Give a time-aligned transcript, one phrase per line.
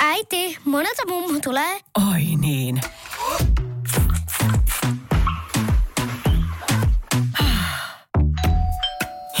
[0.00, 1.80] Äiti, monelta mummu tulee?
[2.10, 2.80] Oi niin.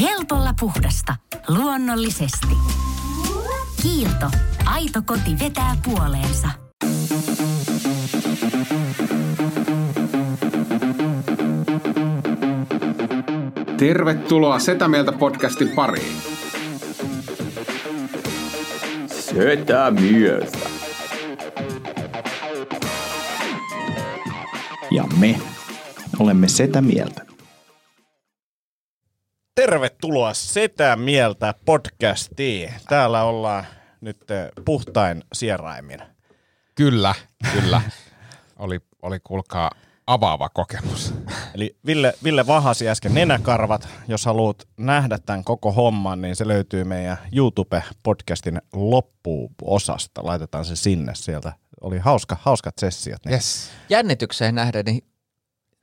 [0.00, 1.16] Helpolla puhdasta.
[1.48, 2.56] Luonnollisesti.
[3.82, 4.30] Kiilto.
[4.64, 6.48] Aito koti vetää puoleensa.
[13.76, 16.33] Tervetuloa Setä Mieltä podcastin pariin.
[19.34, 20.58] Setä mieltä.
[24.90, 25.40] Ja me
[26.18, 27.26] olemme sitä mieltä.
[29.54, 32.72] Tervetuloa Setä Mieltä podcastiin.
[32.88, 33.64] Täällä ollaan
[34.00, 36.02] nyt eh, puhtain sieraimin.
[36.74, 37.14] Kyllä,
[37.52, 37.80] kyllä.
[38.58, 39.70] oli, oli kuulkaa
[40.06, 41.14] avaava kokemus.
[41.54, 43.88] Eli Ville, Ville vahasi äsken nenäkarvat.
[44.08, 50.20] Jos haluat nähdä tämän koko homman, niin se löytyy meidän YouTube-podcastin loppuosasta.
[50.24, 51.52] Laitetaan se sinne sieltä.
[51.80, 53.24] Oli hauska, hauskat sessiot.
[53.24, 53.32] Niin.
[53.32, 53.70] Yes.
[53.88, 55.04] Jännitykseen nähden niin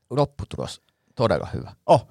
[0.10, 0.82] lopputulos
[1.16, 1.72] todella hyvä.
[1.86, 2.08] Oh,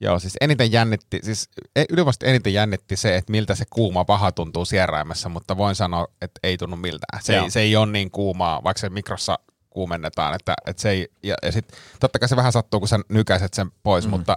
[0.00, 4.32] Joo, siis eniten jännitti, siis e- ylivoimaisesti eniten jännitti se, että miltä se kuuma paha
[4.32, 7.22] tuntuu sieraimessa, mutta voin sanoa, että ei tunnu miltään.
[7.22, 7.44] Se, Joo.
[7.44, 9.38] ei, se ei ole niin kuumaa, vaikka se mikrossa
[9.74, 13.00] kuumennetaan, että, että se ei, ja, ja sit, totta kai se vähän sattuu, kun sä
[13.08, 14.10] nykäiset sen pois, mm.
[14.10, 14.36] mutta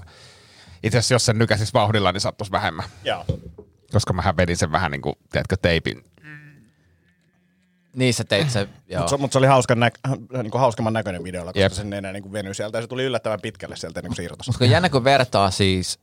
[0.83, 3.25] itse asiassa jos sen nykäisis vauhdilla, niin sattuisi vähemmän, joo.
[3.91, 6.03] koska mähän vedin sen vähän niin kuin, tiedätkö, teipin.
[7.95, 8.99] Niin sä teit se, joo.
[8.99, 9.91] Mutta se, mut se oli hauska nä-
[10.43, 11.71] niin kuin hauskemman näköinen videolla, koska Jep.
[11.71, 14.49] sen nenä niin kuin venyi sieltä ja se tuli yllättävän pitkälle sieltä se irtosi.
[14.49, 15.99] Mutta kun jännä kun vertaa siis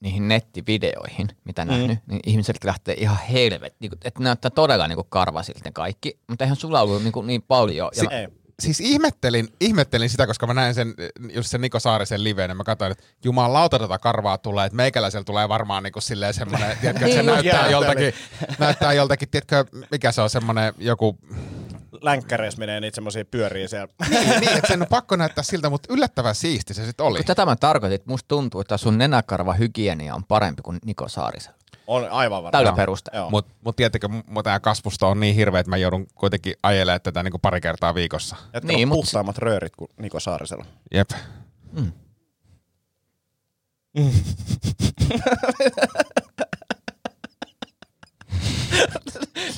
[0.00, 1.70] niihin nettivideoihin, mitä mm.
[1.70, 3.74] nähnyt, niin ihmiset lähtee ihan helvet.
[3.80, 6.18] Niin kuin, että näyttää todella niin kuin karvasilta kaikki.
[6.28, 7.90] Mutta eihän sulla ollut niin, kuin niin paljon.
[7.96, 8.28] Ja Si- mä, ei.
[8.62, 10.94] Siis ihmettelin, ihmettelin sitä, koska mä näin sen,
[11.34, 15.24] just sen Niko Saarisen liveen, ja mä katsoin, että jumalauta tätä karvaa tulee, että meikäläisellä
[15.24, 18.12] tulee varmaan niinku silleen semmoinen, tiedätkö, että se Niin, näyttää joltakin,
[18.58, 21.18] näyttää joltakin, tiedätkö, mikä se on semmoinen joku,
[22.02, 23.88] Länkkäreissä menee niitä semmoisia pyöriä siellä.
[24.10, 27.18] niin, niin, että sen on pakko näyttää siltä, mutta yllättävän siisti se sitten oli.
[27.18, 31.08] Mutta tätä mä tarkoitin, että musta tuntuu, että sun nenäkarva hygienia on parempi kuin Niko
[31.08, 31.54] Saarisen.
[31.88, 32.52] On aivan varmaan.
[32.52, 33.10] Täydellä peruste.
[33.30, 37.22] Mutta mut tiedättekö, mun tämä kasvusto on niin hirveä, että mä joudun kuitenkin ajelemaan tätä
[37.22, 38.36] niinku pari kertaa viikossa.
[38.54, 40.64] Että Niin, niin, mut- puhtaammat röörit kuin Niko Saarisella.
[40.94, 41.10] Jep.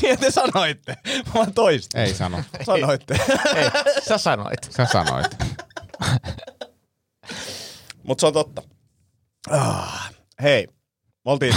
[0.02, 0.96] Niin te sanoitte.
[1.26, 2.00] Mä vaan toistin.
[2.00, 2.42] Ei sano.
[2.66, 3.14] Sanoitte.
[3.56, 3.70] Ei,
[4.08, 4.58] sä sanoit.
[4.76, 5.36] Sä sanoit.
[8.02, 8.62] Mutta se on totta.
[9.50, 10.10] Ah,
[10.42, 10.68] hei,
[11.24, 11.54] me oltiin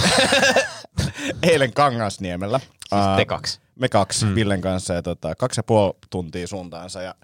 [1.50, 2.58] eilen Kangasniemellä.
[2.58, 3.60] Siis te kaksi.
[3.74, 4.34] Me kaksi mm.
[4.34, 7.02] Villen kanssa ja tota, kaksi ja puoli tuntia suuntaansa.
[7.02, 7.14] Ja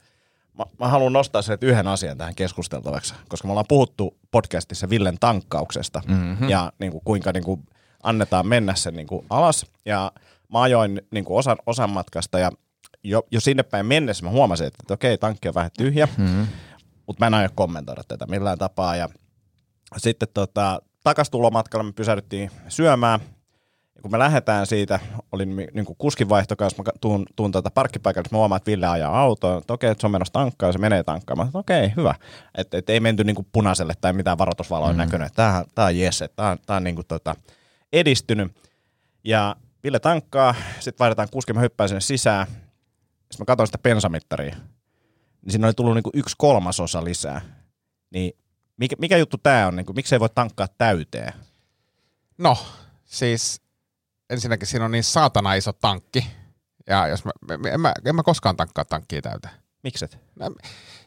[0.59, 5.19] mä, mä haluan nostaa sen yhden asian tähän keskusteltavaksi, koska me ollaan puhuttu podcastissa Villen
[5.21, 6.49] tankkauksesta mm-hmm.
[6.49, 7.67] ja niin kuin, kuinka niin kuin,
[8.03, 9.67] annetaan mennä sen niin kuin, alas.
[9.85, 10.13] Ja
[10.53, 12.51] mä ajoin niin kuin, osan, osan matkasta ja
[13.05, 16.47] jo, jo sinne päin mennessä mä huomasin, että, että okei, tankki on vähän tyhjä, mm-hmm.
[17.07, 18.97] mutta mä en aio kommentoida tätä millään tapaa.
[18.97, 19.09] Ja
[19.97, 23.21] sitten tota, takastulomatkalla me pysähdyttiin syömään.
[23.95, 25.01] Ja kun me lähdetään siitä,
[25.33, 29.21] olin niin kuin kuskinvaihto kanssa, mä tuun, tuun tuota parkkipaikalle, mä huomaan, että Ville ajaa
[29.21, 31.39] autoa, että okei, että se on menossa tankkaan, se menee tankkaan.
[31.39, 32.15] Mä okei, hyvä.
[32.55, 34.99] Että et ei menty niin kuin punaiselle tai mitään varoitusvaloa mm.
[34.99, 37.35] näkynyt, että tää, tää on jes, tää, on- tää on niin kuin tota,
[37.93, 38.53] edistynyt.
[39.25, 42.47] Ja Ville tankkaa, sitten vaihdetaan kuski, mä hyppään sinne sisään.
[42.47, 44.57] Sitten mä katson sitä pensamittaria,
[45.43, 47.41] niin siinä oli tullut niin kuin yksi kolmasosa lisää.
[48.11, 48.33] Niin
[48.81, 51.33] mikä, mikä juttu tää on, niin kuin, miksi ei voi tankkaa täyteen?
[52.39, 52.59] No,
[53.05, 53.61] siis
[54.31, 56.27] ensinnäkin siinä on niin saatana iso tankki.
[56.87, 57.31] Ja jos mä,
[57.71, 59.55] en, mä, en mä koskaan tankkaa tankkia täyteen.
[59.83, 60.19] Mikset?
[60.39, 60.47] Mä,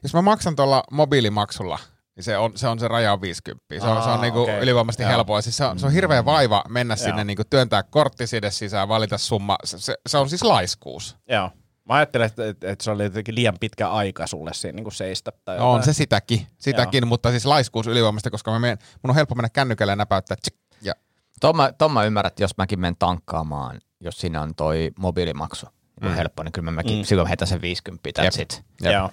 [0.04, 1.80] jos mä maksan tuolla mobiilimaksulla,
[2.16, 3.66] niin se on se, on se raja on 50.
[3.70, 4.60] Se on, se Aa, on niinku okei.
[4.60, 5.42] ylivoimaisesti helpoa.
[5.42, 7.06] Siis se, on, se on hirveä vaiva mennä Joo.
[7.06, 9.56] sinne, niinku työntää kortti sinne sisään, valita summa.
[9.64, 11.18] Se, se, se on siis laiskuus.
[11.30, 11.52] Joo.
[11.86, 15.32] Mä ajattelin, että, että, se oli jotenkin liian pitkä aika sulle siinä niin kuin seistä.
[15.46, 19.16] Tai No on se sitäkin, sitäkin mutta siis laiskuus ylivoimaisesti, koska mä menen, mun on
[19.16, 20.94] helppo mennä kännykälle ja näpäyttää tsk, ja
[21.42, 25.66] Ton mä, ton mä ymmärrän, että jos mäkin menen tankkaamaan, jos siinä on toi mobiilimaksu,
[26.02, 26.16] niin mm.
[26.16, 27.04] helppo, niin kyllä mä mäkin, mm.
[27.04, 28.34] silloin heitän sen 50, that's Jep.
[28.40, 28.64] it.
[28.82, 28.94] Jep.
[28.94, 29.10] Joo.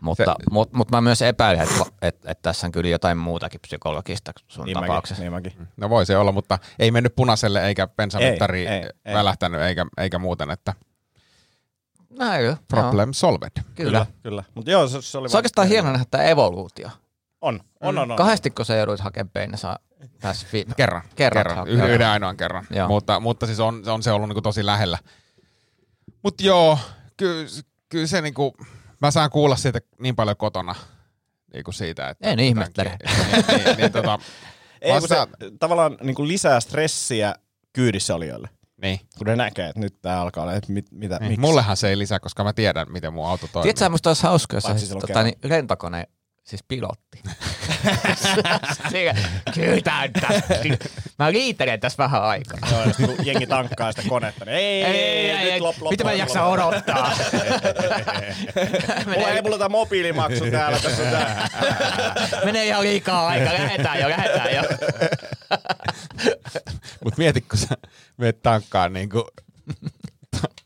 [0.00, 3.60] Mutta, Se- mut, mut mä myös epäilen, että, että, että tässä on kyllä jotain muutakin
[3.60, 5.24] psykologista sun Niin tapauksessa.
[5.24, 5.68] mäkin, niin mäkin.
[5.76, 9.14] No voi se olla, mutta ei mennyt punaiselle eikä pensamittari Ei, ei, ei.
[9.14, 10.74] välähtänyt eikä, eikä muuten, että
[12.18, 12.56] Näin, joo.
[12.68, 13.50] problem solved.
[13.54, 13.64] Kyllä.
[13.74, 14.44] Kyllä, kyllä.
[14.54, 16.90] Mutta joo, se, se oli Se on oikeastaan hieno nähdä tämä evoluutio.
[17.40, 18.10] On, on, on.
[18.10, 18.16] on.
[18.16, 19.76] Kahdestiko sä joudut hakemaan peinässä
[20.20, 22.88] tässä vi- Kerran, Kerran kerran yhden, yhden ainoan kerran, Joo.
[22.88, 24.98] mutta, mutta siis on, on se ollut niinku tosi lähellä.
[26.22, 26.78] Mutta joo,
[27.16, 27.46] kyllä,
[27.88, 28.54] kyllä se niinku,
[29.00, 30.74] mä saan kuulla siitä niin paljon kotona,
[31.52, 32.28] niinku siitä, että...
[32.28, 32.96] En ihmettele.
[33.06, 34.18] Niin, niin, niin, niin, tota,
[34.80, 37.34] Ei, kun se vasta- tavallaan niin kuin lisää stressiä
[37.72, 38.48] kyydissä olijoille.
[38.82, 39.00] Niin.
[39.18, 41.28] Kun ne näkee, että nyt tää alkaa olla, että mit, mitä, niin.
[41.28, 41.40] miksi?
[41.40, 43.62] Mullehan se ei lisää, koska mä tiedän, miten mun auto toimii.
[43.62, 46.08] Tiedätkö, musta olisi hauska, jos olisi tota, niin, lentokone,
[46.44, 47.22] siis pilotti.
[49.54, 49.82] Kyllä.
[51.18, 52.58] Mä riitelen tässä vähän aikaa.
[52.70, 55.90] Joo, sit kun jengi tankkaa sitä konetta, niin ei, ei, ei, ei, nyt lop, lop,
[55.90, 56.52] Mitä mä lop.
[56.52, 57.12] odottaa?
[59.06, 61.48] Mulla ei mulla tää mobiilimaksu täällä, tässä on tää.
[62.44, 63.44] Menee ihan liikaa aika.
[63.44, 64.62] Lähetään jo, lähetään jo.
[67.04, 67.76] Mut mieti, kun sä
[68.16, 69.28] menet tankkaan niinku,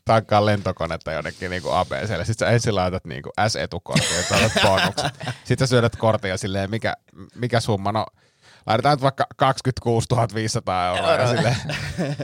[0.05, 2.25] tankkaan lentokonetta jonnekin niinku ABClle.
[2.25, 5.09] Sitten sä ensin laitat niinku S-etukortin ja saatat bonuksen.
[5.43, 6.93] Sitten sä syödät kortin silleen, mikä,
[7.35, 8.05] mikä summa, no
[8.65, 11.13] laitetaan nyt vaikka 26 500 euroa.
[11.13, 11.55] Ja silleen,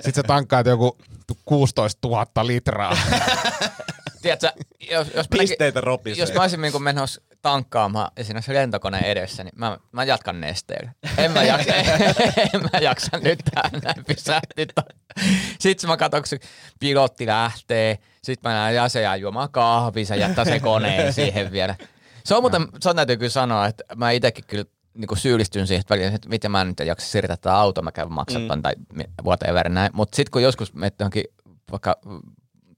[0.06, 0.98] sit sä tankkaat joku
[1.46, 2.98] 16 000 litraa.
[4.24, 4.52] Tiedätkö,
[4.92, 6.22] jos, jos, Pisteitä ropisee.
[6.22, 10.42] jos mä olisin niin menossa tankkaamaan ja siinä se lentokoneen edessä, niin mä, mä jatkan
[10.42, 10.92] nesteellä.
[11.18, 11.76] En mä jaksa,
[12.54, 14.84] en mä jaksa nyt tähän näin pysähtyä.
[15.60, 16.40] Sitten mä katson, kun se
[16.80, 21.76] pilotti lähtee, sitten mä näen Jasejaan juomaan kahvia, se jättää sen koneen siihen vielä.
[22.26, 25.68] Se on muuten, se on täytyy kyllä sanoa, että mä itsekin kyllä niin kuin syyllistyn
[25.68, 28.60] siihen, että, välillä, että miten mä nyt en jaksa siirtää tätä autoa, mä käyn maksamaan
[28.60, 28.64] mm.
[28.64, 28.74] tai
[29.24, 29.92] whatever näin.
[29.94, 31.24] Mutta sitten kun joskus menet johonkin
[31.72, 32.00] vaikka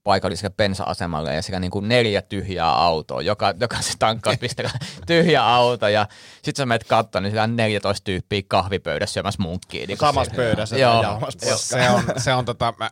[0.06, 4.70] paikalliselle bensa-asemalle ja siellä niin kuin neljä tyhjää autoa, joka, joka se tankkauspisteellä
[5.06, 9.88] tyhjä auto ja sitten sä menet katsomaan, niin siellä on 14 tyyppiä kahvipöydässä syömässä munkkiin.
[9.88, 11.02] Niin Samassa se- pöydässä Joo.
[11.02, 11.30] Joo.
[11.56, 12.90] se on, se on tota, mä,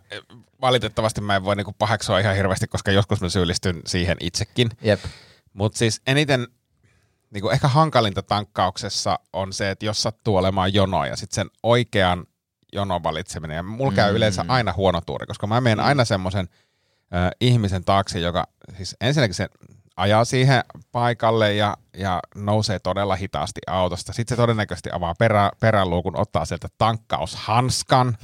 [0.61, 4.71] valitettavasti mä en voi niinku paheksua ihan hirveästi, koska joskus mä syyllistyn siihen itsekin.
[4.83, 5.01] Jep.
[5.53, 6.47] Mutta siis eniten,
[7.31, 12.25] niinku ehkä hankalinta tankkauksessa on se, että jos sattuu olemaan jono ja sitten sen oikean
[12.73, 13.55] jonon valitseminen.
[13.57, 14.17] Ja mulla käy Mm.
[14.17, 16.49] yleensä aina huono tuuri, koska mä menen aina semmoisen
[17.15, 18.45] äh, ihmisen taakse, joka
[18.77, 19.49] siis ensinnäkin se
[19.97, 24.13] ajaa siihen paikalle ja, ja nousee todella hitaasti autosta.
[24.13, 28.19] Sitten se todennäköisesti avaa perä, peräluukun, ottaa sieltä tankkaushanskan.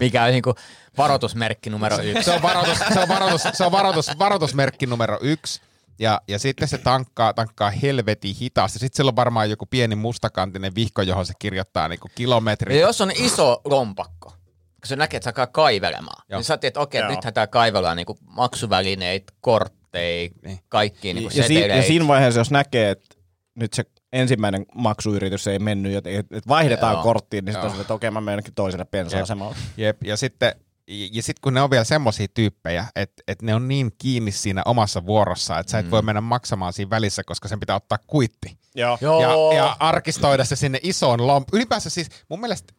[0.00, 0.56] Mikä on niin kuin
[0.98, 2.22] varoitusmerkki numero yksi.
[2.22, 5.60] Se on, varoitus, se on, varoitus, se on varoitus, varoitusmerkki numero yksi.
[5.98, 8.78] Ja, ja sitten se tankkaa, tankkaa helvetin hitaasti.
[8.78, 12.76] Sitten sillä on varmaan joku pieni mustakantinen vihko, johon se kirjoittaa niinku kilometrit.
[12.76, 14.32] Ja jos on iso lompakko,
[14.80, 16.38] kun se näkee, että sä alkaa kaivelemaan, Joo.
[16.38, 17.10] niin sä että okei, Joo.
[17.10, 20.58] nythän tää kaivellaan niin maksuvälineitä, kortteja, Niin.
[20.68, 23.14] kaikki niin ja, si- ja siinä vaiheessa, jos näkee, että
[23.54, 27.02] nyt se ensimmäinen maksuyritys ei mennyt, että että vaihdetaan Joo.
[27.02, 29.56] korttiin, niin sitten että okei, mä menen toiselle bensa-asemalle.
[29.76, 30.54] Jep, ja sitten
[31.12, 34.62] ja sitten kun ne on vielä semmoisia tyyppejä, että, että ne on niin kiinni siinä
[34.64, 38.58] omassa vuorossa, että sä et voi mennä maksamaan siinä välissä, koska sen pitää ottaa kuitti.
[38.74, 38.98] Joo.
[39.00, 41.58] Ja, ja arkistoida se sinne isoon lompakkoon.
[41.58, 42.72] Ylipäänsä siis mun mielestä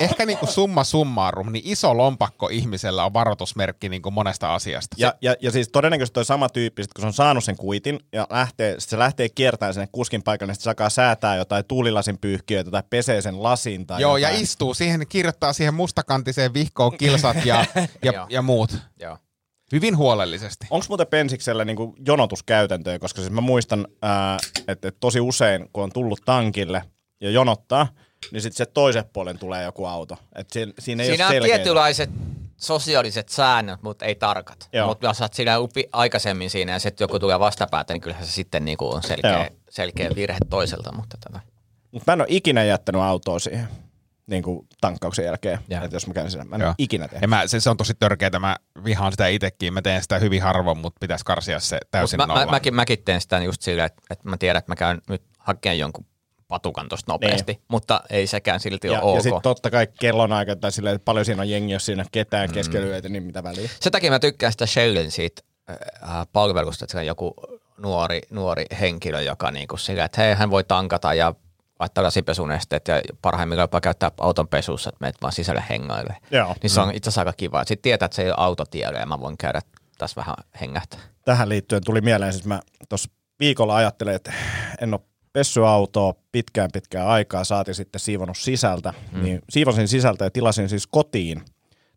[0.00, 4.96] ehkä niinku summa summarum, niin iso lompakko ihmisellä on varoitusmerkki niinku monesta asiasta.
[4.98, 8.00] Ja, ja, ja siis todennäköisesti toi sama tyyppi, sit kun se on saanut sen kuitin
[8.12, 11.64] ja lähtee, sit se lähtee kiertämään sinne kuskin paikalle, niin sit se alkaa säätää jotain
[11.64, 14.42] tuulilasin pyyhkiöitä tai pesee sen lasin tai Joo, ja jotain.
[14.42, 17.64] istuu siihen, niin kirjoittaa siihen mustakantiseen vihkoon kilsat ja,
[18.04, 18.78] ja, ja muut.
[19.00, 19.18] Joo.
[19.72, 20.66] Hyvin huolellisesti.
[20.70, 23.86] Onko muuten Pensiksellä niinku jonotuskäytäntöjä, koska siis mä muistan,
[24.68, 26.82] että, että tosi usein, kun on tullut tankille
[27.20, 27.88] ja jonottaa,
[28.32, 30.16] niin sitten se toisen puolen tulee joku auto.
[30.34, 32.10] Et siinä, siinä ei Siinä ole on tietynlaiset
[32.56, 34.68] sosiaaliset säännöt, mutta ei tarkat.
[34.86, 38.32] Mutta jos olet siinä upi aikaisemmin siinä ja sitten joku tulee vastapäätä, niin kyllähän se
[38.32, 39.46] sitten niinku on selkeä, Joo.
[39.70, 40.92] selkeä virhe toiselta.
[40.92, 41.40] Mutta tota.
[41.92, 43.68] Mut mä en ole ikinä jättänyt autoa siihen
[44.26, 46.44] niin kuin tankkauksen jälkeen, että jos mä käyn siinä.
[46.44, 46.74] Mä en Joo.
[46.78, 47.22] ikinä tehnyt.
[47.22, 50.42] Ja mä, se, se on tosi törkeää, mä vihaan sitä itsekin, mä teen sitä hyvin
[50.42, 53.86] harvoin, mutta pitäisi karsia se täysin Mut mä, mä, mäkin, mäkin teen sitä just silleen,
[53.86, 56.06] että, että mä tiedän, että mä käyn nyt hakemaan jonkun
[56.48, 57.62] patukan tosta nopeasti, niin.
[57.68, 59.16] mutta ei sekään silti Ja, ole ok.
[59.16, 62.08] ja sitten totta kai kellonaika tai silleen, että paljon siinä on jengi, jos siinä on
[62.12, 62.54] ketään mm.
[62.54, 63.68] keskellä niin mitä väliä.
[63.80, 67.34] Sen takia mä tykkään sitä Shellin siitä äh, palvelusta, että siellä on joku
[67.78, 71.34] nuori, nuori henkilö, joka niinku sillä, että hei, hän voi tankata ja
[71.80, 76.16] laittaa lasipesunesteet ja parhaimmillaan jopa käyttää auton pesussa, että meet vaan sisälle hengaille.
[76.30, 76.54] Joo.
[76.62, 77.64] Niin se on itse asiassa aika kiva.
[77.64, 79.60] Sitten tietää, että se ei ole autotiellä ja mä voin käydä
[79.98, 81.00] tässä vähän hengähtää.
[81.24, 83.10] Tähän liittyen tuli mieleen, siis mä tuossa
[83.40, 84.32] viikolla ajattelin, että
[84.80, 85.00] en ole
[85.34, 89.22] pessy autoa pitkään pitkään aikaa, saati sitten siivonut sisältä, mm.
[89.22, 91.42] niin siivosin sisältä ja tilasin siis kotiin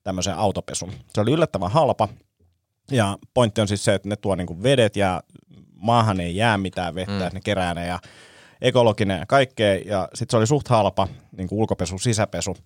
[0.03, 0.91] tämmöisen autopesun.
[1.13, 2.07] Se oli yllättävän halpa
[2.91, 5.23] ja pointti on siis se, että ne tuo niinku vedet ja
[5.75, 7.33] maahan ei jää mitään vettä, mm.
[7.33, 7.99] ne kerää ne ja
[8.61, 12.57] ekologinen ja kaikkea ja sitten se oli suht halpa, niin kuin ulkopesu, sisäpesu.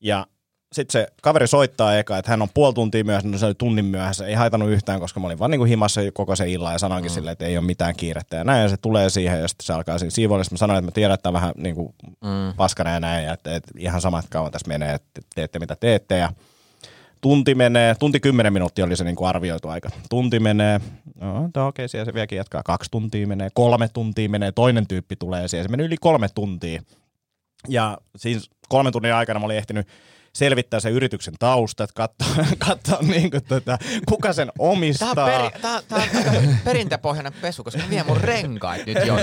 [0.00, 0.26] Ja
[0.72, 3.84] sitten se kaveri soittaa eka, että hän on puoli tuntia myöhässä, no se oli tunnin
[3.84, 6.78] myöhässä, ei haitanut yhtään, koska mä olin vaan niin kuin himassa koko se illan ja
[6.78, 7.14] sanoinkin mm.
[7.14, 9.72] silleen, että ei ole mitään kiirettä ja näin, ja se tulee siihen ja sitten se
[9.72, 12.56] alkaa siinä siivoilla, mä sanoin, että mä tiedän, että tämä vähän niin kuin mm.
[12.56, 15.76] paskana ja näin, ja että, että ihan sama, että kauan tässä menee, että teette mitä
[15.76, 16.32] teette, ja
[17.20, 19.90] tunti menee, tunti kymmenen minuuttia oli se niin kuin arvioitu aika.
[20.10, 20.80] Tunti menee,
[21.54, 25.48] no okei, siellä se vieläkin jatkaa, kaksi tuntia menee, kolme tuntia menee, toinen tyyppi tulee,
[25.48, 26.82] siellä se meni yli kolme tuntia.
[27.68, 29.88] Ja siis kolmen tunnin aikana mä olin ehtinyt
[30.34, 35.14] selvittää sen yrityksen taustat, katsoa, katsoa niin kuin, tota, kuka sen omistaa.
[35.14, 36.30] Tämä on, peri, tää, tää on aika
[36.64, 39.16] perintepohjainen pesu, koska mä vien mun renkaat nyt jo.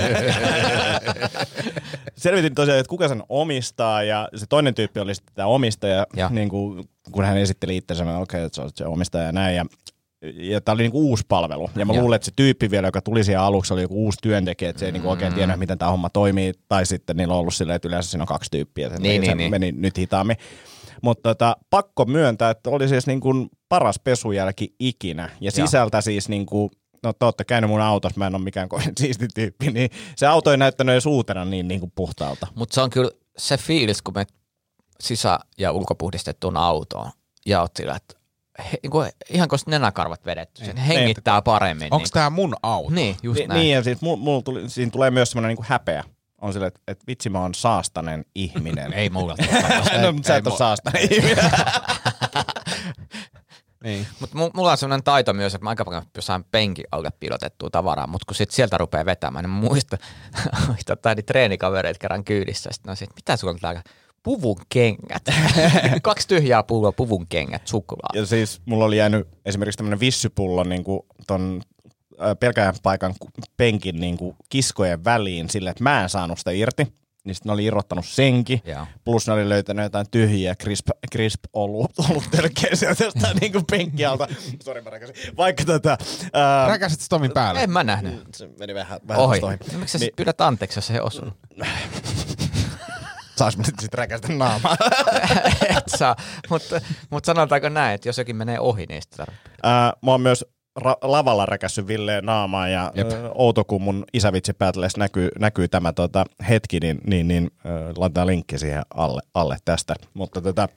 [2.16, 6.28] Selvitin tosiaan, että kuka sen omistaa ja se toinen tyyppi oli sitten tämä omistaja, Ja.
[6.28, 9.56] niin kuin, kun hän esitteli itsensä, okei, okay, että se on se omistaja ja näin.
[9.56, 9.64] Ja,
[10.36, 11.70] ja tämä oli niinku uusi palvelu.
[11.76, 12.00] Ja mä Ja.
[12.00, 14.86] luulen, että se tyyppi vielä, joka tuli siihen aluksi, oli joku uusi työntekijä, että se
[14.86, 16.52] ei niinku oikein tiennyt, miten tämä homma toimii.
[16.68, 18.86] Tai sitten niillä on ollut silleen, että yleensä siinä on kaksi tyyppiä.
[18.86, 19.50] Että Niin, niin, niin.
[19.50, 20.36] meni nyt hitaammin.
[21.02, 25.30] Mutta tota, pakko myöntää, että oli siis niinku paras pesujälki ikinä.
[25.40, 26.70] Ja sisältä siis niinku,
[27.02, 30.26] no te olette käynyt mun autossa, mä en ole mikään kovin siisti tyyppi, niin se
[30.26, 32.46] auto ei näyttänyt edes uutena niin, niin kuin puhtaalta.
[32.54, 34.26] Mutta se on kyllä se fiilis, kun me
[35.00, 37.10] sisä- ja ulkopuhdistettuun autoon
[37.46, 38.14] ja oot sillä, että
[38.72, 41.88] he, niin kuin, ihan kuin olisi nenäkarvat vedetty, sen hengittää paremmin.
[41.90, 42.90] Onko niin, tää mun auto?
[42.90, 43.60] niin, just Ni, näin.
[43.60, 46.04] niin, ja siis mul, mul tuli, siinä tulee myös semmoinen niin häpeä.
[46.40, 48.92] On silleen, että, että vitsi mä oon saastanen ihminen.
[48.92, 49.34] Ei mulla.
[50.02, 51.50] no, mutta sä et ole saastanen ihminen.
[53.84, 54.06] Niin.
[54.20, 58.06] Mutta mulla on sellainen taito myös, että mä aika paljon saan penkin alle piilotettua tavaraa,
[58.06, 59.98] mutta kun sit sieltä rupeaa vetämään, niin mä muistan,
[60.86, 63.82] tota, niin treenikavereita kerran kyydissä, sitten on se, että mitä sulla on täällä
[64.22, 65.22] puvun kengät.
[66.02, 68.10] Kaksi tyhjää pulloa puvun kengät, suklaa.
[68.14, 71.62] ja siis mulla oli jäänyt esimerkiksi tämmöinen vissypullo niin kuin ton
[72.40, 73.14] pelkään paikan
[73.56, 77.00] penkin niin kuin kiskojen väliin sille, että mä en saanut sitä irti.
[77.24, 78.62] Niin sitten ne oli irrottanut senkin.
[78.64, 78.86] Joo.
[79.04, 83.64] Plus ne oli löytänyt jotain tyhjiä crisp, crisp ollut, ollut tölkkejä sieltä jostain niin kuin
[83.70, 84.28] penkkialta.
[84.64, 85.36] Sori mä räkäsin.
[85.36, 85.98] Vaikka tota...
[86.32, 87.62] Ää, Räkäsit Tomin päälle?
[87.62, 88.34] En mä nähnyt.
[88.36, 89.40] se meni vähän, vähän Ohi.
[89.42, 89.56] ohi.
[89.72, 91.34] No, miksi sä Niin- pyydät anteeksi, jos se ei osunut?
[93.38, 94.76] Saas mä nyt sit räkästä naamaa.
[95.76, 96.16] Et saa.
[96.50, 99.52] Mutta mut sanotaanko näin, että jos jokin menee ohi, niin sitä tarvitsee.
[99.62, 100.44] Ää, mä oon myös
[100.78, 103.08] ra- lavalla räkässyt Villeen naamaa ja Jep.
[103.34, 104.52] outo kun mun isävitsi
[104.96, 109.94] näkyy, näkyy tämä tota, hetki, niin, niin, niin ö, laitetaan linkki siihen alle, alle tästä.
[110.14, 110.68] Mutta tota,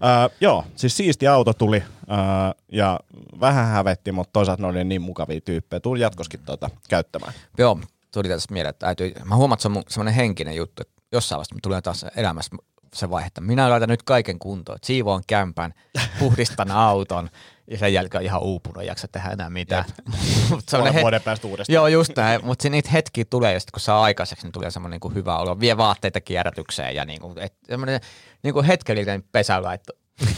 [0.00, 3.00] ää, joo, siis siisti auto tuli ää, ja
[3.40, 5.80] vähän hävetti, mutta toisaalta ne oli niin mukavia tyyppejä.
[5.80, 7.32] Tuun jatkoskin tota, käyttämään.
[7.58, 7.80] Joo,
[8.14, 11.36] tuli tästä mieleen, että täytyy, mä huomaan, että se on semmoinen henkinen juttu, että jossain
[11.36, 12.56] vaiheessa tulee taas elämässä
[12.94, 15.74] se vaihe, että minä laitan nyt kaiken kuntoon, että siivoan kämpän,
[16.18, 17.30] puhdistan auton
[17.70, 19.84] ja sen jälkeen on ihan uupunut, ei jaksa tehdä enää mitään.
[20.50, 21.74] Mut semmonen Puolen het- vuoden päästä uudestaan.
[21.74, 25.00] Joo, just näin, mutta niitä hetkiä tulee, ja sit kun saa aikaiseksi, niin tulee semmoinen
[25.02, 25.60] niin hyvä olo.
[25.60, 28.00] Vie vaatteita kierrätykseen ja niin kuin, et, semmoinen
[28.42, 29.92] niin kuin hetkellinen pesälaitto.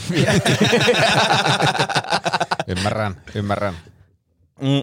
[2.69, 3.75] Ymmärrän, ymmärrän.
[4.61, 4.83] Mm,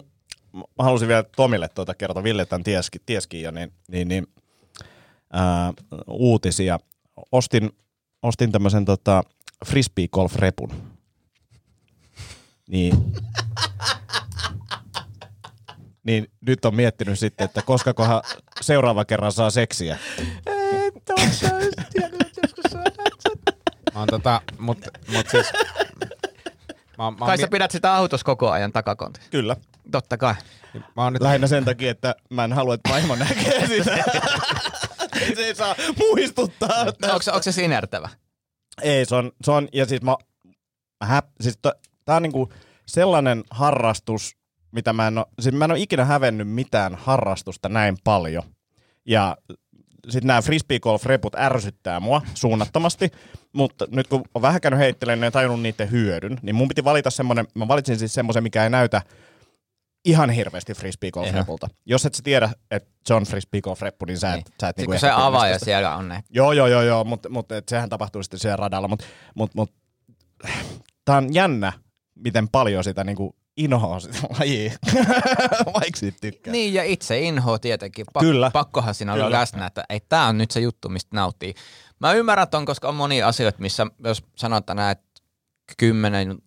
[0.53, 4.27] mä halusin vielä Tomille tuota kertoa, Ville tämän tieskin, tieskin jo, niin, niin, niin
[5.33, 5.73] ää,
[6.07, 6.79] uutisia.
[7.31, 7.69] Ostin,
[8.23, 9.23] ostin tämmöisen tota,
[9.65, 10.98] frisbee golf repun.
[12.69, 13.13] Niin,
[16.03, 18.21] niin nyt on miettinyt sitten, että koska kohan
[18.61, 19.97] seuraava kerran saa seksiä.
[23.93, 25.47] Mä oon tota, mut, mut siis...
[26.97, 29.29] Mä, oon- mä, Kai sä pidät sitä autossa koko ajan takakontissa.
[29.31, 29.55] Kyllä.
[29.91, 30.35] Totta kai.
[30.95, 34.03] mä oon nyt Lähinnä sen takia, että mä en halua, että vaimo näkee sitä.
[35.35, 36.85] se ei saa muistuttaa.
[36.85, 38.09] No, onko, se- onko se sinertävä?
[38.81, 40.15] Ei, se on, se on ja siis mä,
[41.03, 41.71] hä, siis to,
[42.09, 42.49] tää on niinku
[42.87, 44.37] sellainen harrastus,
[44.71, 48.43] mitä mä en oo, siis mä en ole ikinä hävennyt mitään harrastusta näin paljon.
[49.05, 49.37] Ja
[50.09, 53.11] sitten nämä frisbee golf reput ärsyttää mua suunnattomasti,
[53.53, 57.09] mutta nyt kun on vähän käynyt heittelemään ja tajunnut niiden hyödyn, niin mun piti valita
[57.09, 59.01] semmoinen, mä valitsin siis semmoisen, mikä ei näytä
[60.05, 61.67] ihan hirveästi frisbee golf repulta.
[61.85, 64.53] Jos et sä tiedä, että se on frisbee golf reppu, niin sä et, Niin.
[64.61, 66.23] sä et niinku se avaa ja siellä on ne.
[66.29, 69.71] Joo, joo, joo, joo mutta mut, et sehän tapahtuu sitten siellä radalla, mutta mut, mut,
[71.05, 71.73] tää on jännä,
[72.23, 74.71] miten paljon sitä niinku inhoa sitä lajia,
[75.73, 76.51] vaikka siitä tykkää.
[76.51, 78.05] Niin ja itse inho tietenkin.
[78.13, 78.51] Pak- Kyllä.
[78.51, 79.39] Pakkohan siinä olla Kyllä.
[79.39, 81.53] läsnä, että ei, tämä on nyt se juttu, mistä nauttii.
[81.99, 85.21] Mä ymmärrän ton, koska on monia asioita, missä jos sanotaan näin, että
[85.77, 86.37] 10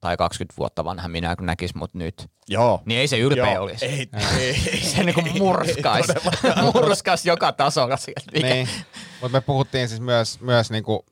[0.00, 2.82] tai 20 vuotta vanha minä, kun näkis mut nyt, Joo.
[2.84, 3.64] niin ei se ylpeä Joo.
[3.64, 3.84] olisi.
[3.86, 4.08] Ei,
[4.38, 6.06] ei, ei, se niinku murskais,
[6.74, 8.48] murskais joka tasolla sieltä.
[8.48, 8.68] Niin,
[9.20, 11.06] mutta me puhuttiin siis myös, myös niinku,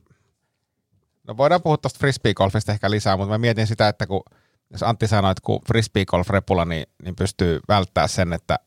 [1.28, 4.22] no voidaan puhua tuosta frisbee-golfista ehkä lisää, mutta mä mietin sitä, että kun,
[4.70, 8.58] jos Antti sanoi, että kun frisbee-golf-repulla, niin, niin pystyy välttämään sen, että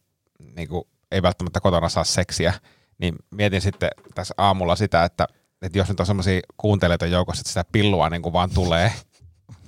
[0.56, 2.54] niinku, ei välttämättä kotona saa seksiä,
[2.98, 5.28] niin mietin sitten tässä aamulla sitä, että,
[5.62, 8.94] että jos nyt on semmoisia kuuntelijoita joukossa, että sitä pillua niin kuin vaan tulee.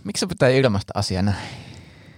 [0.03, 1.37] Miksi se pitää ilmaista asiaa näin?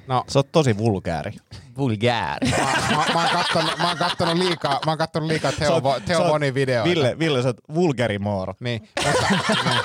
[0.07, 1.31] No, Se on tosi vulgääri.
[1.77, 2.51] Vulgääri.
[2.51, 2.57] mä,
[2.89, 6.53] mä, mä, oon kattonut, mä oon kattonut liikaa, mä oon kattonut liikaa Teo, Teo Bonin
[6.53, 6.89] videoita.
[6.89, 8.53] Ville, Ville, sä oot vulgärimoor.
[8.59, 9.27] Niin, mutta,
[9.69, 9.81] niin.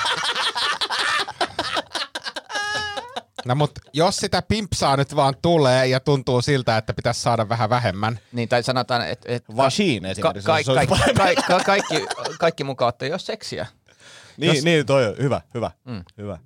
[3.44, 7.70] No mut jos sitä pimpsaa nyt vaan tulee ja tuntuu siltä, että pitäisi saada vähän
[7.70, 9.32] vähemmän, niin, tai sanotaan, että...
[9.32, 10.22] Et, ka- esimerkiksi.
[10.22, 12.06] ka- se olisi ka- ka- ka- kaikki,
[12.38, 13.66] kaikki mukaan ottaa, jos seksiä.
[14.36, 16.04] Niin, Jos- niin toi on hyvä, hyvä, Mm.
[16.18, 16.38] hyvä.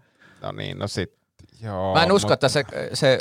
[0.42, 1.12] No niin, no sit.
[1.60, 3.18] Joo, Mä en usko, mut- että se, se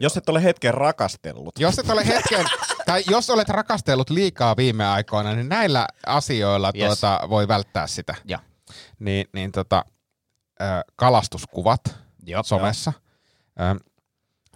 [0.00, 1.58] Jos et ole hetken rakastellut.
[1.58, 2.46] Jos et ole hetken,
[2.86, 6.86] tai jos olet rakastellut liikaa viime aikoina, niin näillä asioilla Yes.
[6.86, 8.14] tuota, voi välttää sitä.
[8.24, 8.38] ja.
[8.98, 9.84] Niin, niin tota,
[10.60, 10.64] ö,
[10.96, 11.80] kalastuskuvat
[12.26, 12.92] Joo, somessa.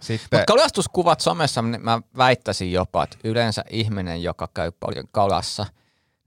[0.01, 5.65] Sitten, Mutta kalastuskuvat somessa, niin mä väittäisin jopa, että yleensä ihminen, joka käy paljon kalassa,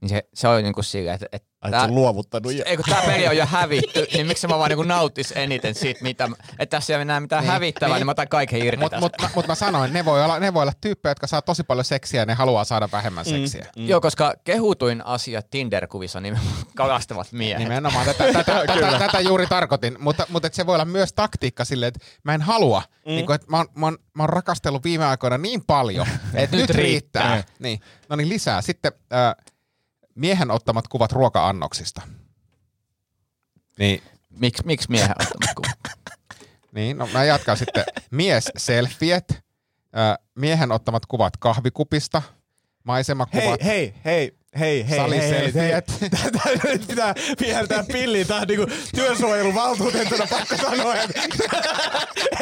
[0.01, 2.63] niin se, se on niinku silleen, että, että Ai, tää, luovuttanut jo.
[2.65, 6.03] ei kun tää peli on jo hävitty, niin miksi mä vaan niinku nauttis eniten siitä,
[6.03, 6.29] mitä,
[6.59, 7.99] että tässä ei ole enää mitään Niin, hävittävää, niin, niin.
[7.99, 10.53] niin mä otan kaiken irti Mutta mut, mut, mut mä sanoin, ne voi, olla, ne
[10.53, 13.65] voi olla tyyppejä, jotka saa tosi paljon seksiä ja ne haluaa saada vähemmän seksiä.
[13.75, 13.87] Mm.
[13.87, 17.59] Joo, koska kehutuin asia Tinder-kuvissa nimenomaan kalastavat miehet.
[17.59, 21.87] Nimenomaan tätä, tätä, tätä, tätä juuri tarkoitin, mutta, mutta se voi olla myös taktiikka silleen,
[21.87, 23.11] että mä en halua, mm.
[23.11, 26.55] niin kuin, että mä oon, mä, oon, mä oon rakastellut viime aikoina niin paljon, että
[26.57, 27.43] nyt riittää.
[27.59, 27.79] Niin.
[28.09, 28.61] No niin, lisää.
[28.61, 29.35] Sitten äh,
[30.15, 32.01] miehen ottamat kuvat ruoka-annoksista.
[33.79, 34.03] Niin,
[34.39, 35.99] Miks, miksi miehen ottamat kuvat?
[36.75, 37.83] niin, no mä jatkan sitten.
[38.11, 39.43] Mies selfiet,
[40.35, 42.21] miehen ottamat kuvat kahvikupista,
[42.83, 43.63] maisemakuvat.
[43.63, 45.81] Hei, hei, hei, hei, hei, hei, hei, hei.
[46.63, 48.27] Nyt pitää viheltää pilliin.
[48.27, 51.21] Tää on niinku työsuojeluvaltuutettuna pakko sanoa, että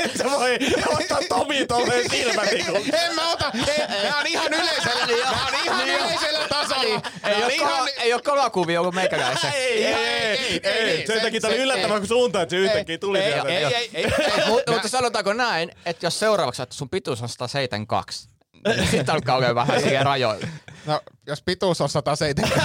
[0.03, 2.79] et sä voi ottaa Tomi tolleen silmätikulla.
[2.79, 7.01] En mä ota, ei, mä oon ihan yleisellä, mä oon ihan yleisellä tasolla.
[7.27, 9.51] Ei ole, ihan, ei ole kalakuvia ollut meikäläisen.
[9.53, 11.07] Ei, ei, ei, ei.
[11.07, 13.49] Sen takia tää oli yllättävän kun suuntaan, että se yhtäkkiä tuli ei, sieltä.
[13.49, 14.05] ei, ei, ei,
[14.47, 18.32] Mutta, sanotaanko näin, että jos seuraavaksi että sun pituus on 172, niin
[18.91, 20.47] sitten alkaa olla vähän siihen rajoille.
[20.85, 22.61] No, jos pituus on 170,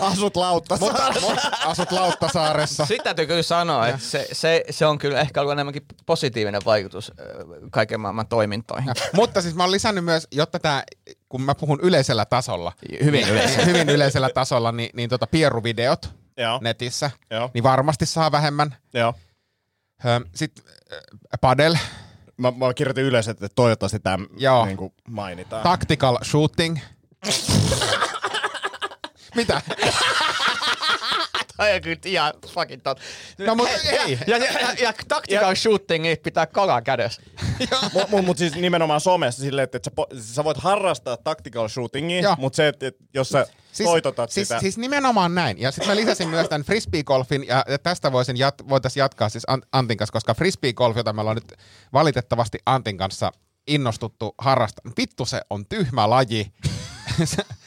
[0.00, 0.86] Asut lauttassa.
[0.86, 2.86] mutta mut asut Lauttasaaressa.
[2.86, 7.12] Sitten täytyy kyllä sanoa, että se, se, se on kyllä ehkä ollut enemmänkin positiivinen vaikutus
[7.70, 8.92] kaiken maailman toimintoihin.
[9.12, 10.82] Mutta siis mä oon lisännyt myös, jotta tää,
[11.28, 12.72] kun mä puhun yleisellä tasolla,
[13.04, 13.64] Hyvin yleisellä.
[13.72, 18.76] hyvin yleisellä tasolla, niin, niin tota pieruvideot Joo, netissä, joo, niin varmasti saa vähemmän.
[18.94, 19.14] joo.
[20.34, 20.64] Sitten
[21.40, 21.76] padel,
[22.42, 24.66] Mä, mä kirjoitin ylös, että toivottavasti tämä Joo.
[24.66, 25.62] niinku mainitaan.
[25.62, 26.78] tactical shooting.
[29.36, 29.60] Mitä?
[31.56, 33.00] Toi on kyllä ihan fucking tot.
[33.38, 34.18] No mut ei.
[34.26, 37.22] Ja, ja, ja, ja tactical shooting pitää kalaa kädessä.
[37.94, 41.68] Mut mut, mut siis nimenomaan somessa silleen, että, että sä, po- sä voit harrastaa tactical
[41.68, 44.60] shootingia, mutta se, että, että jos sä siis, toitotat siis, sitä...
[44.60, 45.60] Siis nimenomaan näin.
[45.60, 49.44] Ja sitten mä lisäsin myös tämän frisbee-golfin, ja, ja tästä voisin jat, voitaisiin jatkaa siis
[49.50, 51.52] Ant- Antin kanssa, koska frisbee-golf, jota me ollaan nyt
[51.92, 53.32] valitettavasti Antin kanssa
[53.66, 56.52] innostuttu harrastamaan, vittu se on tyhmä laji.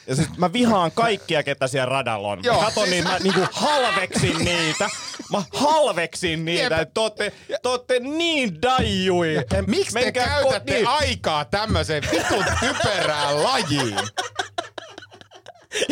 [0.06, 2.40] Ja siis mä vihaan kaikkia, ketä siellä radalla on.
[2.42, 2.56] Joo.
[2.56, 4.90] Mä katon niitä, mä niinku halveksin niitä.
[5.32, 7.32] Mä halveksin niitä, te ootte,
[7.62, 9.36] te ootte niin daijui.
[9.66, 10.88] Miksi te käytätte kotiin.
[10.88, 13.98] aikaa tämmöiseen vitun typerään lajiin?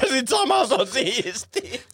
[0.03, 1.85] Ja sit samassa on siisti.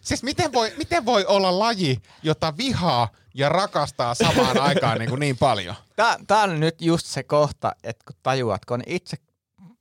[0.00, 5.20] Siis miten voi, miten voi olla laji, jota vihaa ja rakastaa samaan aikaan niin, kuin
[5.20, 5.74] niin paljon?
[5.96, 9.16] Tää, tää on nyt just se kohta, että kun tajuat, kun on itse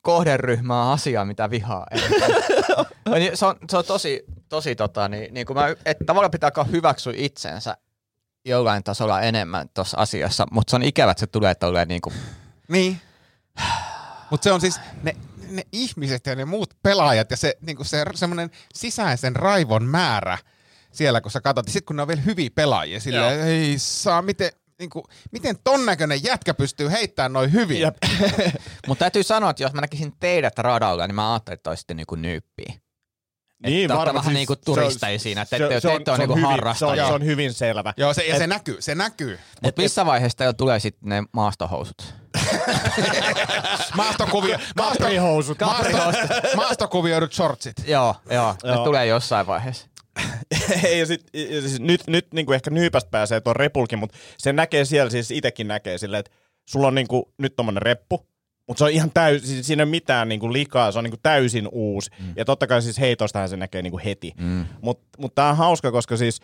[0.01, 1.85] kohderyhmä on asia, mitä vihaa.
[3.33, 7.13] Se, on, se on tosi, tosi tota, niin, niin kuin mä, että tavallaan pitää hyväksyä
[7.15, 7.77] itsensä
[8.45, 12.15] jollain tasolla enemmän tuossa asiassa, mutta se on ikävä, että se tulee tolleen niin kuin,
[12.67, 13.01] Niin.
[14.29, 15.15] Mutta se on siis ne,
[15.49, 20.38] ne ihmiset ja ne muut pelaajat ja se, niinku se semmoinen sisäisen raivon määrä
[20.91, 21.67] siellä, kun sä katsot.
[21.67, 26.24] Sitten kun ne on vielä hyviä pelaajia, silleen, ei saa, miten, niinku, miten ton näköinen
[26.24, 27.80] jätkä pystyy heittämään noin hyvin.
[27.82, 27.98] Jep.
[28.88, 32.15] Mutta täytyy sanoa, että jos mä näkisin teidät radalla, niin mä ajattelin, että olisitte niinku
[32.15, 32.74] nyyppiä.
[33.65, 36.46] Niin, varmaan vähän siis niinku se on- turisteja siinä, että se te on- niinku hyvin-
[36.50, 36.96] harrastajia.
[36.96, 37.94] Se on, se on hyvin selvä.
[37.98, 39.39] Joo, se, ja Et- se näkyy, se näkyy.
[39.63, 42.13] Mutta missä vaiheessa teillä tulee sitten ne maastohousut?
[43.96, 45.04] Maastokuvio, maasto,
[46.56, 47.76] maastokuvioidut shortsit.
[47.88, 48.84] Joo, joo, ne Joo.
[48.84, 49.88] tulee jossain vaiheessa.
[50.83, 54.17] Ei, ja sit, ja siis nyt, nyt niin kuin ehkä nyypästä pääsee tuon repulkin, mutta
[54.38, 56.31] se näkee siellä, siis itsekin näkee silleen, että
[56.69, 58.29] sulla on niin kuin, nyt tommonen reppu,
[58.67, 61.03] mutta se on ihan täysin, siis siinä ei ole mitään niin kuin likaa, se on
[61.03, 62.12] niin kuin täysin uusi.
[62.19, 62.33] Mm.
[62.35, 64.33] Ja totta kai siis heitostahan se näkee niin kuin heti.
[64.38, 64.65] Mm.
[64.81, 66.39] Mutta mut tää on hauska, koska siis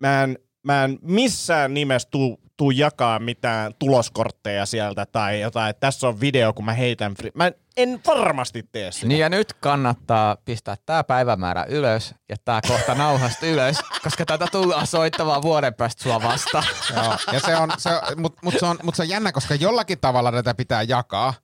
[0.00, 5.80] mä en, mä en missään nimessä tuu, tuu jakaa mitään tuloskortteja sieltä tai jotain, että
[5.80, 7.14] tässä on video, kun mä heitän.
[7.22, 9.06] Fri- mä en, en varmasti tee sitä.
[9.06, 14.46] Niin ja nyt kannattaa pistää tämä päivämäärä ylös ja tämä kohta nauhasta ylös, koska tätä
[14.52, 16.64] tullaan soittamaan vuoden päästä sua vastaan.
[16.96, 19.54] Joo, ja se on, se on, mut, mut se on, mut se on jännä, koska
[19.54, 21.34] jollakin tavalla tätä pitää jakaa.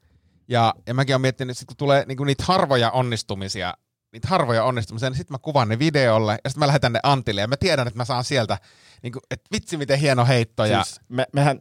[0.49, 3.75] Ja, ja mäkin olen miettinyt, että kun tulee niinku niitä harvoja onnistumisia,
[4.12, 7.40] niitä harvoja onnistumisia, niin sitten mä kuvaan ne videolle ja sitten mä lähetän ne Antille
[7.40, 8.59] ja mä tiedän, että mä saan sieltä,
[9.03, 10.64] niinku, että vitsi miten hieno heitto.
[10.64, 11.61] Ja, Siis me, mehän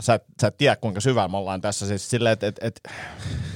[0.00, 1.86] sä, et- sä et tiedä kuinka syvällä me ollaan tässä.
[1.86, 2.80] Siis silleen, että et, et,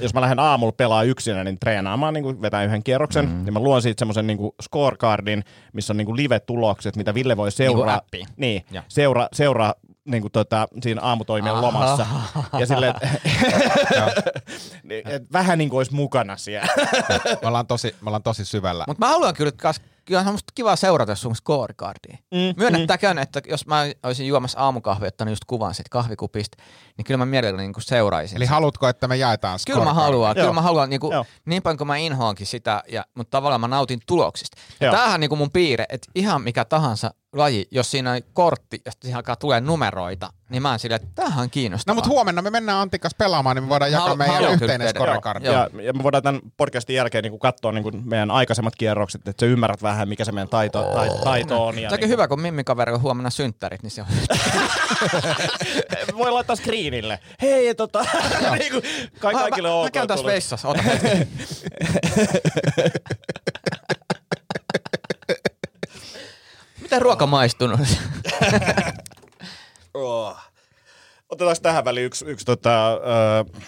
[0.01, 3.43] jos mä lähden aamulla pelaa yksinä, niin treenaamaan, niin kuin vetää yhden kierroksen, mm.
[3.45, 7.51] niin mä luon siitä semmoisen niin scorecardin, missä on niin kuin live-tulokset, mitä Ville voi
[7.51, 7.95] seuraa.
[7.95, 8.23] appi.
[8.37, 8.83] Niin, Joo.
[8.87, 9.73] seuraa, seuraa
[10.05, 12.05] niin kuin tota, siinä aamutoimien lomassa.
[12.59, 13.21] Ja silleen, et,
[14.83, 16.67] niin, et vähän niin kuin olisi mukana siellä.
[17.41, 18.83] Me ollaan tosi, me ollaan tosi syvällä.
[18.87, 22.17] Mutta mä haluan kyllä, kas, kyllä on musta kiva seurata sun scorecardia.
[22.31, 26.57] Mm, Myönnettäkään, että jos mä olisin juomassa aamukahvia, ottanut just kuvan siitä kahvikupista,
[26.97, 28.37] niin kyllä mä mielelläni niin seuraisin.
[28.37, 30.53] Eli haluatko, että me jaetaan Kyllä mä haluan, kyllä Joo.
[30.53, 31.25] mä haluan niinku, Joo.
[31.45, 34.57] niin paljon kuin mä inhoankin sitä, ja, mutta tavallaan mä nautin tuloksista.
[34.81, 34.91] Joo.
[34.91, 39.01] tämähän on niinku mun piirre, että ihan mikä tahansa laji, jos siinä on kortti, josta
[39.01, 41.93] siihen alkaa tulee numeroita, niin mä oon silleen, että tämähän on kiinnostavaa.
[41.93, 44.73] No mutta huomenna me mennään Antikas pelaamaan, niin me voidaan jakaa Halu- meidän haluan kyllä
[44.73, 45.43] yhteinen.
[45.43, 45.53] Joo.
[45.53, 49.51] Ja, ja me voidaan tämän podcastin jälkeen niin katsoa niin meidän aikaisemmat kierrokset, että sä
[49.51, 51.79] ymmärrät vähän, mikä se meidän taito, taito, taito on.
[51.79, 54.07] Ja Tämä on niin hyvä, kun Mimmi kaveri on huomenna synttärit, niin se on
[56.17, 57.19] voi laittaa screenille.
[57.41, 58.05] Hei, tota,
[58.59, 58.83] niin kuin,
[59.19, 60.83] ka- kaikille mä, on mä käyn tässä vessassa, ota.
[66.91, 67.79] Miten ruoka maistunut?
[69.93, 70.37] Oh.
[71.29, 73.61] Otetaanko tähän väliin yksi, yksi tota, uh,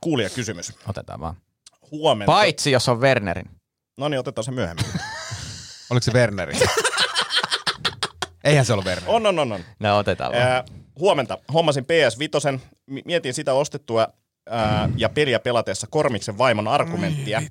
[0.00, 0.72] kuulijakysymys?
[0.88, 1.36] Otetaan vaan.
[1.90, 2.32] Huomenna.
[2.32, 3.50] Paitsi jos on Wernerin.
[3.96, 4.84] No niin, otetaan se myöhemmin.
[5.90, 6.52] Oliko se Werneri?
[8.44, 9.12] Eihän se ollut Werneri.
[9.12, 9.60] on, on, on, on.
[9.80, 10.42] No otetaan vaan.
[10.42, 10.64] Ää,
[10.98, 11.38] huomenta.
[11.52, 12.62] Hommasin PS Vitosen.
[12.86, 14.08] Mi- Mietin sitä ostettua
[14.50, 17.42] ää, ja peliä pelatessa Kormiksen vaimon argumenttia.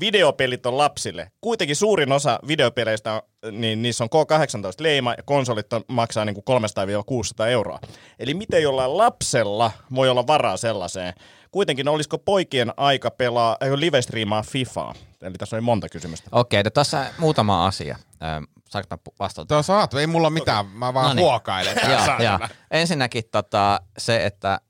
[0.00, 1.30] Videopelit on lapsille.
[1.40, 3.22] Kuitenkin suurin osa videopeleistä, on,
[3.60, 7.78] niin niissä on K18-leima ja konsolit on, maksaa niin 300-600 euroa.
[8.18, 11.14] Eli miten jollain lapsella voi olla varaa sellaiseen?
[11.50, 14.94] Kuitenkin olisiko poikien aika pelaa, äh, live-striimaa FIFAa?
[15.22, 16.28] Eli tässä oli monta kysymystä.
[16.32, 17.96] Okei, okay, tässä muutama asia.
[18.22, 19.46] Ö, Saanko mä vastata?
[19.46, 21.24] Tuo saat, ei mulla mitään, mä vaan No niin.
[21.24, 21.76] huokailen.
[21.80, 22.24] saatana.
[22.24, 22.38] joo.
[22.70, 24.60] Ensinnäkin tota, se, että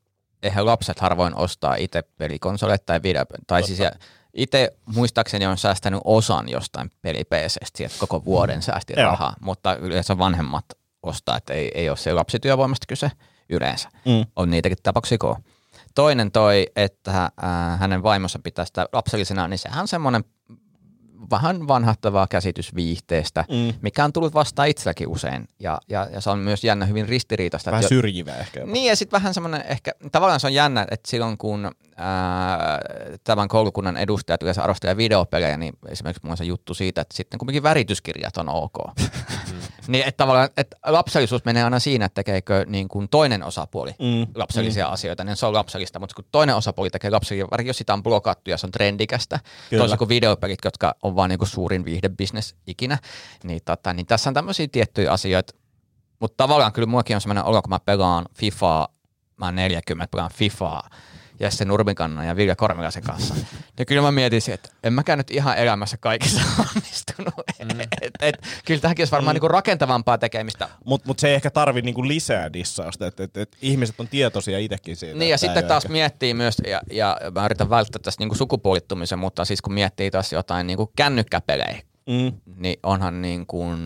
[0.43, 3.79] eihän lapset harvoin ostaa itse pelikonsoleita tai video, tai siis
[4.33, 7.23] itse muistaakseni on säästänyt osan jostain peli
[7.75, 9.05] sieltä koko vuoden säästi Joo.
[9.05, 10.65] rahaa, mutta yleensä vanhemmat
[11.03, 13.11] ostaa, että ei, ei ole se lapsityövoimasta kyse
[13.49, 13.89] yleensä.
[14.05, 14.25] Mm.
[14.35, 15.37] On niitäkin tapauksia koo.
[15.95, 20.23] Toinen toi, että äh, hänen vaimonsa pitää sitä lapsellisena, niin sehän on semmoinen
[21.29, 23.73] vähän vanhahtavaa käsitys viihteestä, Mm.
[23.81, 25.47] mikä on tullut vastaan itselläkin usein.
[25.59, 27.71] Ja, ja, ja se on myös jännä hyvin ristiriitaista.
[27.71, 28.59] Vähän että jo- syrjivä ehkä.
[28.59, 28.71] jopa.
[28.71, 32.79] niin ja sitten vähän semmoinen ehkä, tavallaan se on jännä, että silloin kun ää,
[33.23, 38.37] tämän koulukunnan edustajat yleensä arvostelee videopelejä, niin esimerkiksi se juttu siitä, että sitten kuitenkin värityskirjat
[38.37, 38.73] on ok.
[39.87, 44.27] niin että tavallaan, että lapsellisuus menee aina siinä, että tekeekö niin kuin toinen osapuoli Mm.
[44.35, 47.93] lapsellisia asioita, niin se on lapsellista, mutta kun toinen osapuoli tekee lapsellisia, varsinkin jos sitä
[47.93, 49.81] on blokattu ja se on trendikästä, Kyllä.
[49.81, 52.97] toisin kuin videopelit, jotka on vaan niin kuin suurin viihdebisnes ikinä,
[53.43, 55.53] niin, tota, niin tässä on tämmöisiä tiettyjä asioita,
[56.19, 58.87] mutta tavallaan kyllä muakin on semmoinen olo, kun mä pelaan FIFAa,
[59.37, 60.89] mä oon 40, pelaan FIFAa,
[61.41, 63.35] Jesse Nurmikannan ja Vilja Kormilaisen kanssa.
[63.79, 66.41] Ja kyllä mä mietin, että en mäkään nyt ihan elämässä kaikissa
[66.75, 67.33] onnistunut.
[67.59, 67.79] Mm.
[68.01, 69.35] Et, et, kyllä tähänkin olisi varmaan mm.
[69.35, 70.69] niinku rakentavampaa tekemistä.
[70.85, 74.59] Mutta mut se ei ehkä tarvi niinku lisää dissausta, että et, et ihmiset on tietoisia
[74.59, 75.19] itsekin siitä.
[75.19, 79.19] Niin ja sitten taas ehkä- miettii myös, ja, ja mä yritän välttää tästä niinku sukupuolittumisen,
[79.19, 82.31] mutta siis kun miettii taas jotain niinku kännykkäpelejä, Mm.
[82.55, 83.79] niin onhan niin kuin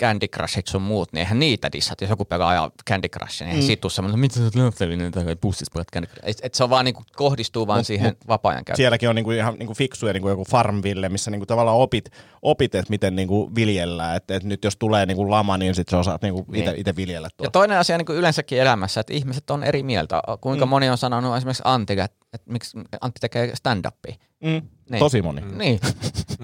[0.00, 2.00] Candy Crushit sun muut, niin eihän niitä dissat.
[2.00, 3.66] Jos joku pelaa ajaa Candy Crushia, niin eihän mm.
[3.66, 6.30] siitä tuu semmoinen, mitä sä oot lapsellinen tai pussissa pelat Candy Crushia.
[6.30, 8.76] Et, et se on vaan niin kuin, kohdistuu vaan Mut- siihen mut vapaa-ajan käyttöön.
[8.76, 12.04] Sielläkin on niinku ihan niinku fiksuja niinku joku Farmville, missä niinku tavallaan opit,
[12.42, 14.16] opit että miten niinku viljellään.
[14.16, 16.62] Että et nyt jos tulee niinku lama, niin sit sä osaat niinku Niin.
[16.64, 17.50] ite, ite viljellä Ja tuolla.
[17.50, 20.22] toinen asia niin kuin yleensäkin elämässä, että ihmiset on eri mieltä.
[20.40, 20.70] Kuinka mm.
[20.70, 24.14] moni on sanonut esimerkiksi Antille, että, että miksi Antti tekee stand-upia.
[24.40, 24.62] Mm.
[24.90, 24.98] Niin.
[24.98, 25.40] Tosi moni.
[25.40, 25.80] Niin.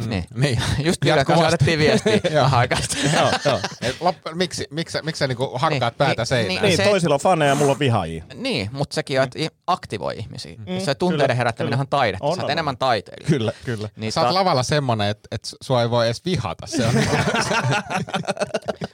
[0.06, 0.24] niin.
[0.34, 0.60] Niin.
[0.84, 2.44] Just kyllä, kun saatettiin viestiä Joo.
[2.44, 2.78] vähän aikaa
[3.20, 3.60] joo, joo.
[3.82, 6.62] Et lop- miksi, miksi, miksi sä niinku hakkaat Niin, päätä niin, seinään?
[6.62, 8.24] Niin, Se- toisilla on faneja ja mulla on vihaajia.
[8.34, 10.54] Niin, mutta sekin on, että aktivoi ihmisiä.
[10.58, 11.80] Mm, se kyllä, tunteiden herättäminen kyllä.
[11.82, 12.24] on taidetta.
[12.24, 13.28] On, Sä oot on, enemmän taiteilija.
[13.28, 13.88] Kyllä, kyllä.
[13.96, 16.66] Niin Sä oot ta- lavalla semmonen, että et sua ei voi edes vihata.
[16.66, 16.94] Se on,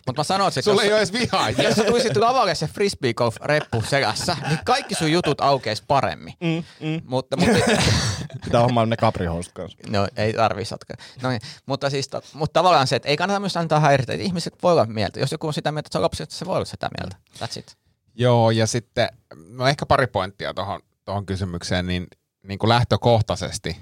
[0.06, 1.62] Mutta mä sanoisin, että sulla jos, ei ole edes vihaajia.
[1.62, 6.34] jos sä tulisit lavalle se frisbee golf reppu selässä, niin kaikki sun jutut aukeis paremmin.
[6.40, 7.00] Mm, mm.
[7.04, 7.52] Mutta, mutta,
[8.44, 9.78] Pitää hommaa ne kaprihousut kanssa.
[9.88, 10.94] no ei tarvii sotka.
[11.22, 14.24] No niin, mutta siis, to, mutta tavallaan se, että ei kannata myös antaa häiritä, että
[14.26, 15.20] ihmiset voi olla mieltä.
[15.20, 17.16] Jos joku on sitä mieltä, että se on lapsi, että se voi olla sitä mieltä.
[17.38, 17.76] That's it.
[18.14, 19.08] Joo, ja sitten
[19.48, 22.06] no ehkä pari pointtia tuohon tohon kysymykseen, niin,
[22.42, 23.76] niin kuin lähtökohtaisesti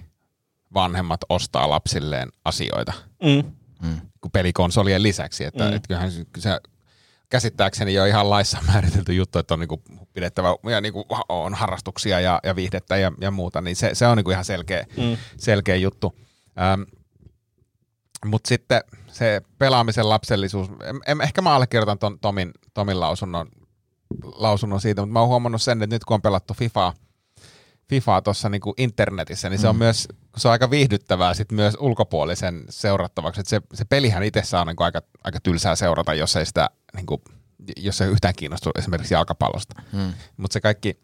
[0.74, 4.00] vanhemmat ostaa lapsilleen asioita Mm.
[4.20, 5.44] kuin pelikonsolien lisäksi.
[5.44, 5.70] Että, Mm.
[5.70, 5.76] mm.
[5.76, 6.60] et kyllähän se
[7.32, 12.40] käsittääkseni jo ihan laissa määritelty juttu, että on niinku pidettävä ja niinku on harrastuksia ja,
[12.44, 15.16] ja viihdettä ja, ja muuta, niin se, se on niinku ihan selkeä, Mm.
[15.36, 16.18] selkeä juttu.
[16.60, 16.82] Ähm,
[18.26, 23.48] Mutta sitten se pelaamisen lapsellisuus, em, em, ehkä mä allekirjoitan ton Tomin, Tomin lausunnon,
[24.22, 26.94] lausunnon siitä, mutta mä oon huomannut sen, että nyt kun on pelattu FIFAa,
[27.88, 32.64] FIFAa tuossa niinku internetissä, niin se on myös se on aika viihdyttävää sit myös ulkopuolisen
[32.68, 33.40] seurattavaksi.
[33.40, 37.22] Et se, se pelihän itsessään on niinku aika, aika tylsää seurata, jos ei sitä niinku,
[37.76, 39.82] jos ei yhtään kiinnostu esimerkiksi jalkapallosta.
[39.92, 40.12] Hmm.
[40.36, 41.00] Mutta se kaikki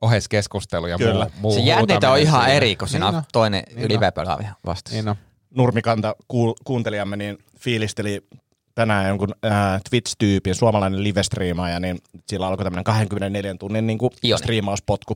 [0.00, 1.24] oheiskeskustelu ja Kyllä.
[1.24, 2.54] muu, muu Se jännitä on ihan siinä.
[2.56, 3.22] eri, kun siinä Niin on on.
[3.32, 4.00] toinen Niin
[4.66, 4.96] vastassa.
[4.96, 5.16] Niin on.
[5.54, 8.26] Nurmikanta kuul- kuuntelijamme niin fiilisteli
[8.74, 11.98] tänään jonkun äh, Twitch-tyypin, suomalainen live-striimaaja, niin
[12.28, 15.14] sillä alkoi tämmöinen 24 tunnin niin kuin striimauspotku,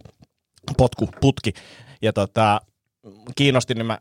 [0.76, 1.52] potku, putki.
[2.02, 2.60] Ja tota,
[3.36, 3.98] kiinnosti, niin mä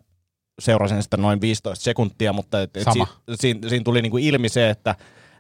[0.62, 3.06] seurasin sitä noin 15 sekuntia, mutta et, et Sama.
[3.06, 4.96] si, siinä, siinä tuli niin kuin ilmi se, että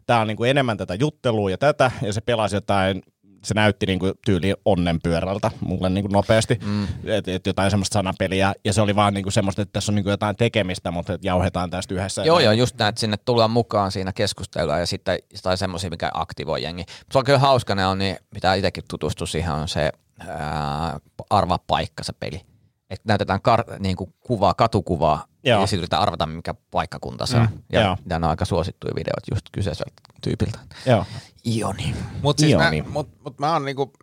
[0.05, 3.03] tämä on niin kuin enemmän tätä juttelua ja tätä, ja se pelasi jotain
[3.43, 6.87] se näytti niin kuin tyyli onnenpyörältä mulle niin kuin nopeasti, mm.
[7.05, 9.95] että et jotain semmoista sanapeliä, ja se oli vaan niin kuin semmoista, että tässä on
[9.95, 12.23] niin kuin jotain tekemistä, mutta et jauhetaan tästä yhdessä.
[12.23, 16.11] Joo, joo, just näin, että sinne tullaan mukaan siinä keskustellaan ja sitten tai semmoisia, mikä
[16.13, 16.85] aktivoi jengi.
[17.11, 19.91] Se on kyllä hauska, ne on niin, mitä itsekin tutustu siihen, on se
[20.27, 22.41] ää, arvaa paikka se peli.
[22.89, 25.61] Että näytetään kar- niin kuin kuvaa, katukuvaa Joo.
[25.61, 27.47] ja sitten yritetään arvata, mikä paikkakunta se on.
[27.51, 27.97] Mm, Ja joo.
[28.05, 30.59] nämä on aika suosittuja videot just kyseiseltä tyypiltä.
[30.85, 31.05] Joo.
[31.47, 31.95] Ioni.
[32.21, 33.93] Mutta siis Joo, mä, mut, mut mä oon niinku,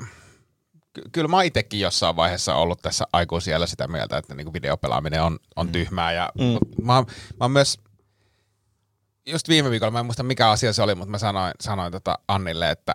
[0.92, 5.38] ky- kyllä mä itsekin jossain vaiheessa ollut tässä aikuisiellä sitä mieltä, että niinku videopelaaminen on,
[5.56, 6.12] on tyhmää.
[6.12, 6.44] Ja, mm.
[6.44, 7.06] mut mä, oon-
[7.40, 7.78] mä oon myös,
[9.26, 12.18] just viime viikolla, mä en muista mikä asia se oli, mutta mä sanoin, sanoin tota
[12.28, 12.94] Annille, että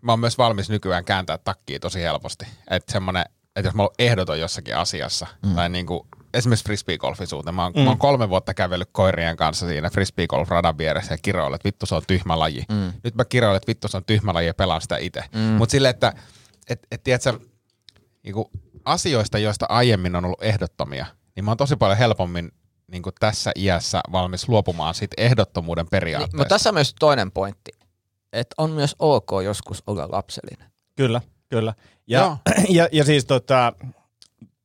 [0.00, 2.46] mä oon myös valmis nykyään kääntää takkiin tosi helposti.
[2.70, 3.24] Että semmonen,
[3.56, 5.54] että jos mä oon ehdoton jossakin asiassa, mm.
[5.54, 7.54] tai niinku, esimerkiksi frisbeegolfin suhteen.
[7.54, 7.80] Mä oon, mm.
[7.80, 11.94] mä oon kolme vuotta kävellyt koirien kanssa siinä frisbeegolf-radan vieressä ja kiroilen, että vittu se
[11.94, 12.64] on tyhmä laji.
[12.68, 12.92] Mm.
[13.04, 15.24] Nyt mä kiroilen, että vittu se on tyhmä laji ja pelaan sitä itse.
[15.34, 15.40] Mm.
[15.40, 16.12] Mutta silleen, että
[16.68, 17.38] et, et, tiedätkö,
[18.22, 18.50] niinku,
[18.84, 22.52] asioista, joista aiemmin on ollut ehdottomia, niin mä oon tosi paljon helpommin
[22.92, 26.36] niin tässä iässä valmis luopumaan siitä ehdottomuuden Niin, periaatteesta.
[26.36, 27.72] mutta tässä on myös toinen pointti,
[28.32, 30.70] että on myös ok joskus olla lapsellinen.
[30.96, 31.74] Kyllä, kyllä.
[32.06, 32.36] Ja,
[32.68, 33.72] ja, ja siis tota,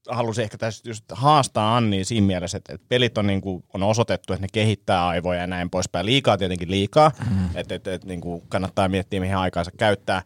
[0.10, 3.84] halusin ehkä tässä just haastaa Anni siinä mielessä, että, että pelit on, niin kuin, on
[3.84, 6.06] osoitettu, että ne kehittää aivoja ja näin poispäin.
[6.06, 7.50] Liikaa tietenkin liikaa, mm.
[7.56, 10.22] että et, et, niin kuin kannattaa miettiä, mihin aikaansa käyttää.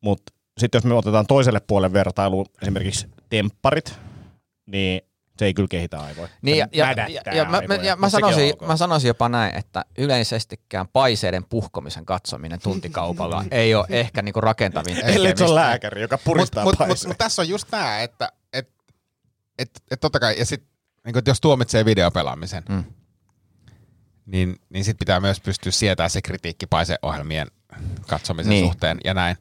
[0.00, 3.98] Mutta sitten jos me otetaan toiselle puolen vertailuun esimerkiksi tempparit,
[4.66, 5.00] niin
[5.38, 6.28] se ei kyllä kehitä aivoja.
[6.42, 8.66] Niin, ja, ja, ja, ja, mä, ja mä, mut sanoisin, ok.
[8.66, 15.04] mä sanoisin jopa näin, että yleisestikään paiseiden puhkomisen katsominen tuntikaupalla ei ole ehkä niinku rakentavin
[15.04, 17.10] Ellei se on lääkäri, joka puristaa Mutta mut, mut, paiseen.
[17.10, 18.32] mut tässä on just tämä, että
[19.58, 20.64] et, et, totta kai, ja sit,
[21.04, 22.74] niin jos tuomitsee videopelaamisen, Mm.
[22.74, 22.84] mm.
[24.26, 27.46] niin, niin sit pitää myös pystyä sietämään se kritiikki paiseohjelmien
[28.08, 28.64] katsomisen Niin.
[28.64, 29.36] suhteen ja näin.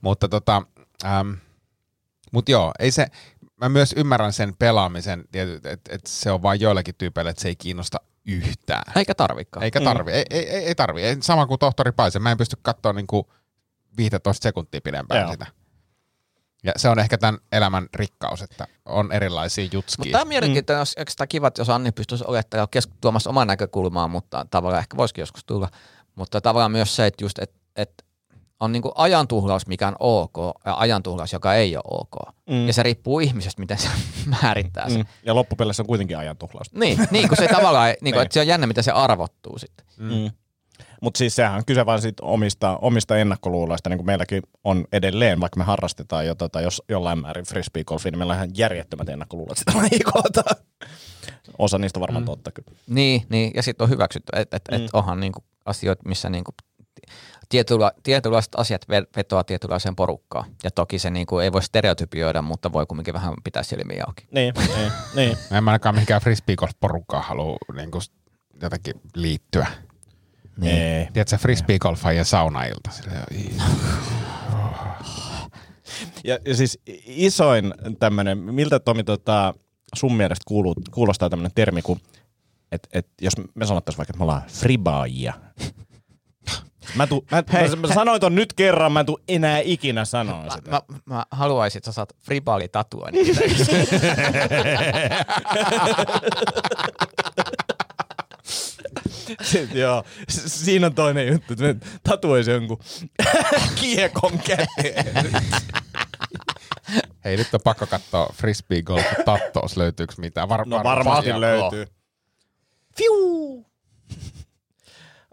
[0.00, 0.62] Mutta tota,
[1.04, 1.36] äm,
[2.32, 3.06] mut joo, ei se,
[3.60, 7.48] mä myös ymmärrän sen pelaamisen, että et, et se on vain joillakin tyypeillä, että se
[7.48, 8.92] ei kiinnosta yhtään.
[8.96, 9.64] Eikä tarvikaan.
[9.64, 11.02] Eikä tarvi, ei, ei, ei, ei tarvi.
[11.02, 13.32] Ei, sama kuin tohtori Paise, mä en pysty katsoa niinku
[13.96, 15.32] 15 sekuntia pidempään Joo.
[15.32, 15.46] sitä.
[16.64, 20.12] Ja se on ehkä tämän elämän rikkaus, että on erilaisia Mutta jutskia.
[20.12, 23.46] tämä on mielenkiintoinen, jos, eikö sitä kiva, että jos Anni pystyisi olettamaan kes- tuomassa oman
[23.46, 25.68] näkökulmaa, mutta tavallaan ehkä voisikin joskus tulla.
[26.14, 28.04] Mutta tavallaan myös se, että just, että, että
[28.60, 32.34] on niinku ajantuhlaus, mikä on ok, ja ajantuhlaus, joka ei ole ok.
[32.50, 32.66] Mm.
[32.66, 33.88] Ja se riippuu ihmisestä, miten se
[34.42, 34.98] määrittää sen.
[35.00, 35.06] Mm.
[35.22, 36.78] Ja loppupeleissä on kuitenkin ajan tuhlausta.
[36.78, 38.22] Niin, niin kun se tavallaan, niin kuin, Niin.
[38.22, 39.86] että se on jännä, miten se arvottuu sitten.
[39.96, 40.30] Mm.
[41.02, 45.40] Mutta siis sehän on kyse vain sit omista, omista ennakkoluuloista, niin kuin meilläkin on edelleen,
[45.40, 49.58] vaikka me harrastetaan jo tota, jos jollain määrin frisbeegolfia, niin meillä on ihan järjettömät ennakkoluulot
[49.58, 50.56] sitä lajia kohtaan.
[51.58, 52.26] Osa niistä on varmaan mm.
[52.26, 52.70] totta kyllä.
[52.86, 54.88] Niin, niin ja sitten on hyväksytty, että et, et Mm.
[54.92, 56.50] onhan niinku asioita, missä niinku
[57.48, 60.44] tietynla, tietynlaiset asiat ve- vetoaa tietynlaiseen porukkaan.
[60.64, 64.28] Ja toki se niinku ei voi stereotypioida, mutta voi kumminkin vähän pitää silmiä auki.
[64.30, 65.36] Niin, niin, niin.
[65.50, 67.98] Mä en ainakaan mihinkään frisbeegolf-porukkaan halua niinku
[68.62, 69.66] jotenkin liittyä.
[70.62, 71.08] Ei.
[71.12, 72.90] Tiedätkö, frisbeegolfaajien saunailta.
[76.24, 79.54] Ja, ja siis isoin tämmöinen, miltä Tomi tota,
[79.94, 82.00] sun mielestä kuuluu, kuulostaa tämmöinen termi, kun
[82.72, 85.34] et, et, jos me sanottaisiin vaikka, että me ollaan fribaajia.
[86.94, 90.04] Mä, tu, mä, Hei, mä, mä sanoin ton nyt kerran, mä en tuu enää ikinä
[90.04, 90.70] sanoa sitä.
[90.70, 93.08] Mä, mä haluaisin, että sä saat fribaali tatua.
[99.42, 102.78] Sitten, joo, siinä on toinen juttu, että me tatuoisi jonkun
[103.80, 105.16] kiekon käteen.
[107.24, 110.48] Hei, nyt on pakko katsoa frisbeegolf tattous, löytyykö mitään.
[110.48, 111.40] Var, No varmasti joo.
[111.40, 111.86] löytyy.
[112.96, 113.66] Fiu!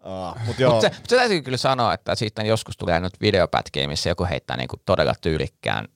[0.01, 3.21] Ah, mut joo, Mutta se, mut se täytyy kyllä sanoa, että siitä joskus tulee nyt
[3.21, 5.87] videopätkiä, missä joku heittää niinku todella tyylikkään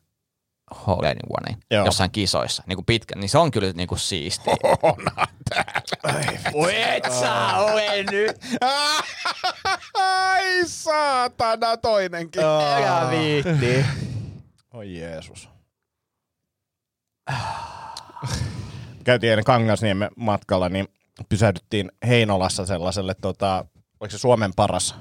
[0.88, 1.86] hole in one Joo.
[1.86, 4.54] jossain kisoissa, niin kuin pitkä, niin se on kyllä niin kuin siistiä.
[4.84, 6.52] Onhan täällä.
[6.54, 8.38] Oi et sä ole nyt!
[9.94, 12.42] Ai saatana, toinenkin.
[12.44, 13.86] Älä viitti.
[14.74, 15.50] Oi Jeesus.
[19.04, 20.88] Käytiin eilen Kangasniemen matkalla, niin
[21.30, 23.66] pysähdyttiin Heinolassa sellaiselle, tota,
[24.00, 24.96] oliko se Suomen paras?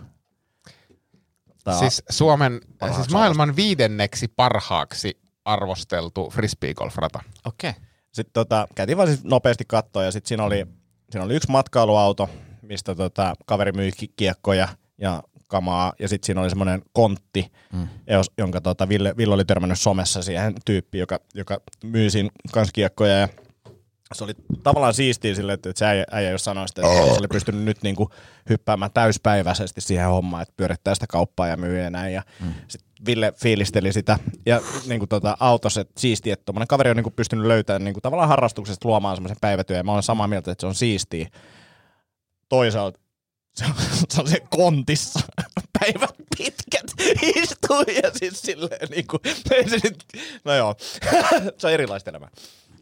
[1.64, 2.61] Tää- Siis Suomen,
[2.94, 7.20] siis maailman viidenneksi parhaaksi arvosteltu frisbeegolfrata.
[7.44, 7.70] Okei.
[7.70, 7.82] Okay.
[8.12, 10.66] Sitten tota, käytiin vaan siis nopeasti katsoa ja sitten siinä oli,
[11.11, 12.30] siinä oli yksi matkailuauto,
[12.62, 17.88] mistä tota, kaveri myi ki- kiekkoja ja kamaa ja sitten siinä oli semmoinen kontti, mm.
[18.06, 22.72] jos, jonka tota, Ville, Ville, oli törmännyt somessa siihen tyyppiin, joka, joka myi siinä kans
[22.72, 23.28] kiekkoja ja
[24.14, 24.32] se oli
[24.62, 27.82] tavallaan siistiä sille, että se äijä, äijä jos sanoi sitä, että se oli pystynyt nyt
[27.82, 28.11] niinku
[28.48, 32.14] hyppäämään täyspäiväisesti siihen hommaan, että pyörittää sitä kauppaa ja myy ja näin.
[32.14, 32.54] Ja mm.
[32.68, 37.11] sitten Ville fiilisteli sitä ja niinku tota, autossa, että siistiä, että tuommoinen kaveri on niinku
[37.11, 40.66] pystynyt löytämään niinku tavallaan harrastuksesta luomaan semmoisen päivätyön ja mä olen samaa mieltä, että se
[40.66, 41.28] on siistiä.
[42.48, 43.00] Toisaalta
[43.58, 43.74] se on,
[44.11, 45.20] se on se kontissa
[45.80, 46.92] päivät pitkät
[47.37, 49.18] istuu ja siis silleen niinku,
[49.50, 50.04] ei se nyt,
[50.44, 50.76] no joo,
[51.58, 52.30] se on erilaista elämää.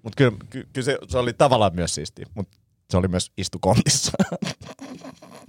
[0.02, 2.56] Mutta kyllä, ky, kyllä se, se, oli tavallaan myös siistiä, mutta
[2.90, 4.12] se oli myös istukontissa.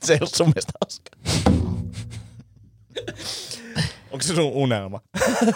[0.04, 1.18] se ei ollut sun mielestä hauskaa.
[4.12, 5.02] Onko se sun unelma?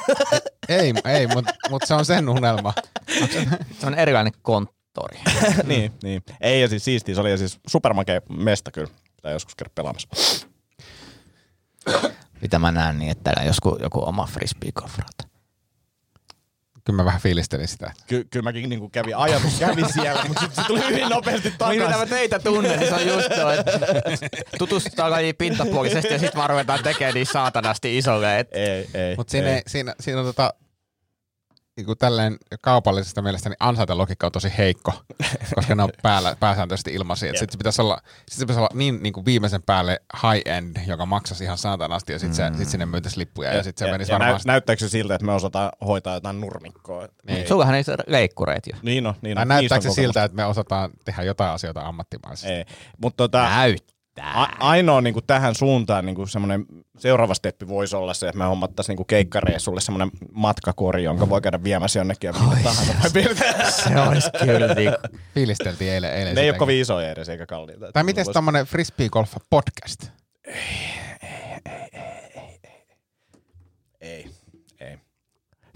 [0.69, 2.73] Ei, ei mutta mut se on sen unelma.
[3.79, 5.19] Se on erilainen konttori.
[5.67, 6.23] niin, niin.
[6.41, 7.15] Ei, ja siis siistiä.
[7.15, 8.89] Se oli ja siis supermakea mesta kyllä.
[9.15, 10.07] Pitää joskus käydä pelaamassa.
[12.41, 15.30] Mitä mä näen niin, että täällä on josku, joku oma frisbee golfrata.
[16.85, 17.91] Kyllä mä vähän fiilistelin sitä.
[18.07, 21.65] Ky- kyllä mäkin niinku kävin, ajatus kävi siellä, mutta sitten se tuli hyvin nopeasti Mitä
[21.65, 22.09] mä takaisin.
[22.09, 23.71] teitä tunnen, niin se on just tuo, että
[24.57, 28.39] tutustutaan lajiin pintapuolisesti ja sitten vaan ruvetaan tekemään niin saatanasti isolle.
[28.39, 29.15] Et Ei, ei.
[29.15, 29.53] Mutta siinä, ei.
[29.53, 30.53] ei, siinä, siinä on tota,
[31.77, 34.93] niin tälleen kaupallisesta mielestä niin ansaintalogiikka on tosi heikko,
[35.55, 37.31] koska ne on päällä, pääsääntöisesti ilmaisia.
[37.31, 37.97] Sitten se pitäisi olla,
[38.29, 42.13] sit se pitäisi olla niin, niin kuin viimeisen päälle high end, joka maksaisi ihan saatanasti
[42.13, 42.57] ja sitten mm.
[42.57, 44.41] sit sinne myytäisi lippuja ja, sitten se menisi ja varmaan...
[44.45, 47.07] näy, näyttääkö se siltä, että me osataan hoitaa jotain nurmikkoa?
[47.27, 47.47] Niin.
[47.47, 48.77] Sullahan ei se leikkureet jo.
[48.81, 49.47] Niin on, niin Tai on.
[49.47, 52.53] näyttääkö se Niistä on siltä, että me osataan tehdä jotain asioita ammattimaisesti?
[52.53, 52.65] Ei.
[53.01, 53.47] Mutta tota,
[54.17, 54.41] Näyttää.
[54.41, 56.65] a- ainoa niin kuin tähän suuntaan niin kuin semmoinen
[56.97, 61.63] seuraava steppi voisi olla se, että me hommattaisiin niin keikkareissulle semmoinen matkakori, jonka voi käydä
[61.63, 62.93] viemässä jonnekin ja mitä tahansa.
[63.03, 63.71] voi piirtää.
[63.71, 64.91] Se olisi kyllä niin
[65.33, 67.91] Fiilisteltiin eilen, eilen Ne ei ole kovin isoja edes eikä kalliita.
[67.91, 70.03] Tai miten tämmöinen frisbee golf podcast?
[74.01, 74.29] Ei,
[74.79, 74.97] ei.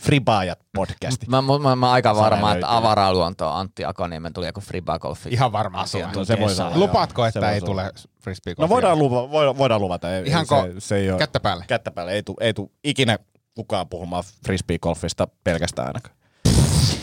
[0.06, 1.26] Fribaajat podcasti.
[1.30, 5.30] Mä, mä, mä, mä aika varma, että avaraluonto Antti Akoniemen tuli joku Friba Golfi.
[5.30, 6.26] Ihan varmaan asiantuntija.
[6.38, 6.78] Se voisi olla.
[6.78, 7.92] Lupaatko, Se että ei tule
[8.22, 10.16] frisbee No voidaan, luva, voidaan, voidaan luvata.
[10.16, 11.66] Ei, Ihanko se, se ei ole, kättä päälle?
[11.68, 12.12] kättä päälle.
[12.12, 13.20] Ei tule ei tu, ikinä
[13.56, 16.16] kukaan puhumaan frisbee-golfista pelkästään ainakaan.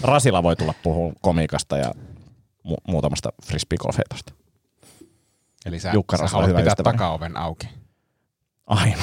[0.02, 1.90] Rasila voi tulla puhumaan komiikasta ja
[2.68, 4.32] mu- muutamasta frisbee-golfheitosta.
[5.66, 6.98] Eli sä, Jukka sä haluat hyvä pitää ystäväni.
[6.98, 7.68] takaoven auki.
[8.66, 8.96] Aina.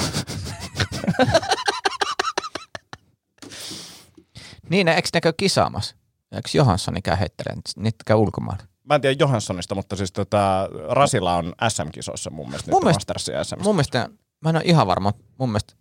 [4.70, 5.96] Niin, eikö ne käy kisaamassa?
[6.32, 7.62] Eikö Johanssoni käy heittelemään?
[7.76, 8.64] Niitä käy ulkomailla.
[8.84, 12.70] Mä en tiedä Johanssonista, mutta siis tota, Rasila on SM-kisoissa mun mielestä.
[12.70, 13.62] Mun mielestä- Mastersia SM.
[13.62, 14.08] Mun mielestä,
[14.40, 15.74] mä en ole ihan varma, mun mielestä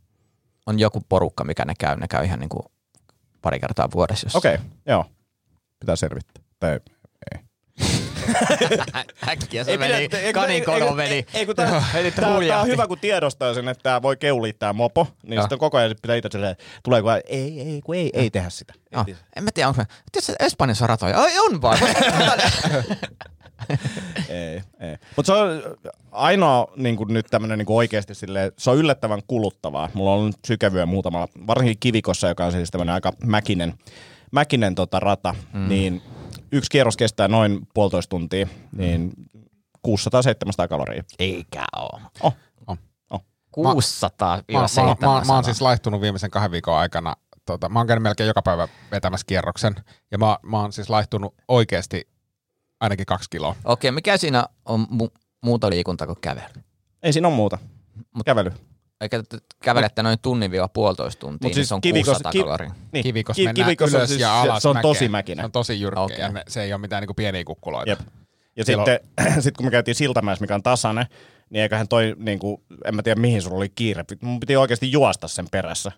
[0.66, 1.96] on joku porukka, mikä ne käy.
[1.96, 2.64] Ne käy ihan niin kuin
[3.42, 4.38] pari kertaa vuodessa.
[4.38, 5.06] Okei, okay, joo.
[5.80, 6.44] Pitää selvittää.
[6.60, 6.80] Tai.
[9.30, 11.26] Äkkiä se Ei meni, pidä- meni.
[11.34, 11.84] ei- kun tää,
[12.16, 12.30] tää,
[12.62, 15.96] on hyvä, kun tiedostaa sen, että tää voi keulia tää mopo, niin sitten koko ajan
[16.02, 18.74] pitää itse silleen, tulee kun ei, ei, kun ei, ei tehdä sitä.
[18.96, 21.18] No, en mä tiedä, onko Tiedätkö, Espanjassa ratoja?
[21.22, 21.78] Ai on vaan.
[24.30, 24.98] ei, ei.
[25.16, 25.64] Mutta se on
[26.12, 29.90] ainoa niin kuin nyt tämmöinen niin oikeasti silleen, se on yllättävän kuluttavaa.
[29.94, 33.74] Mulla on ollut sykevyä muutamalla, varsinkin Kivikossa, joka on siis tämmöinen aika mäkinen,
[34.32, 35.68] mäkinen tota rata, mm.
[35.70, 36.02] niin
[36.52, 39.12] yksi kierros kestää noin puolitoista tuntia, niin
[39.88, 41.04] 600-700 kaloria.
[41.20, 42.00] Eikä oo.
[42.22, 42.36] Oh.
[42.68, 42.78] On.
[43.10, 43.26] Oh.
[43.52, 47.16] 600 Mä, mä, mä, mä oon siis laihtunut viimeisen kahden viikon aikana.
[47.46, 49.76] Tota, mä oon käynyt melkein joka päivä vetämässä kierroksen.
[50.12, 52.08] Ja mä, mä oon siis laihtunut oikeasti
[52.80, 53.56] ainakin kaksi kiloa.
[53.66, 56.46] Okei, mikä siinä on mu- muuta liikuntaa kuin kävely?
[57.04, 57.58] Ei siinä ole muuta.
[58.18, 58.52] Mut- Kävely.
[59.02, 62.32] Eikä te kävelette noin tunnin vielä puolitoista tuntia, Mut niin siis se on kivikos- 600
[62.32, 62.72] ki- kaloria.
[62.92, 63.04] Niin.
[63.04, 64.82] Kivikos Ki- mennään kivikos on ylös siis- ja se- alas Se on mäkeä.
[64.90, 65.44] tosi mäkinen.
[65.44, 67.90] Se on tosi jyrkkä ja ne, se ei ole mitään niinku pieniä kukkuloita.
[67.90, 68.00] Jep.
[68.56, 68.88] Ja Silloin-
[69.18, 71.06] sitten sit kun me käytiin Siltamäessä, mikä on tasainen,
[71.50, 74.06] niin eiköhän toi, niin kuin, en mä tiedä mihin sulla oli kiire.
[74.22, 75.92] Mun piti oikeasti juosta sen perässä.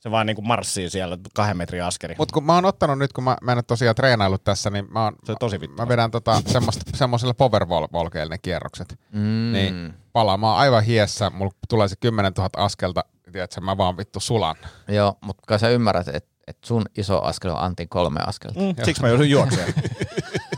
[0.00, 2.14] Se vaan niin kuin marssii siellä kahden metrin askeri.
[2.18, 4.92] Mutta kun mä oon ottanut nyt, kun mä, mä en ole tosiaan treenaillut tässä, niin
[4.92, 5.76] mä, oon, Se on tosi vittu.
[5.76, 8.98] mä vedän tota, semmoista, semmoisella powervolkeilla ne kierrokset.
[9.12, 9.52] Mm.
[9.52, 14.56] Niin palaamaan aivan hiessä, mulla tulee se 10 000 askelta, tiedätkö, mä vaan vittu sulan.
[14.88, 18.60] Joo, mutta kai sä ymmärrät, että että sun iso askel on Antin kolme askelta.
[18.60, 19.72] Mm, siksi mä joudun juoksemaan.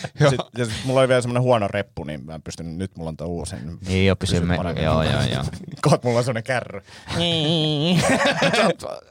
[0.00, 3.08] Sitten, ja sit mulla oli vielä semmoinen huono reppu, niin mä en pystynyt, nyt mulla
[3.08, 3.56] on tuo uusi.
[3.56, 4.56] Niin Niin jo, pysy me.
[4.56, 4.84] paremmin.
[4.84, 5.44] Joo, joo, joo.
[5.82, 6.80] Kohta mulla on semmoinen kärry.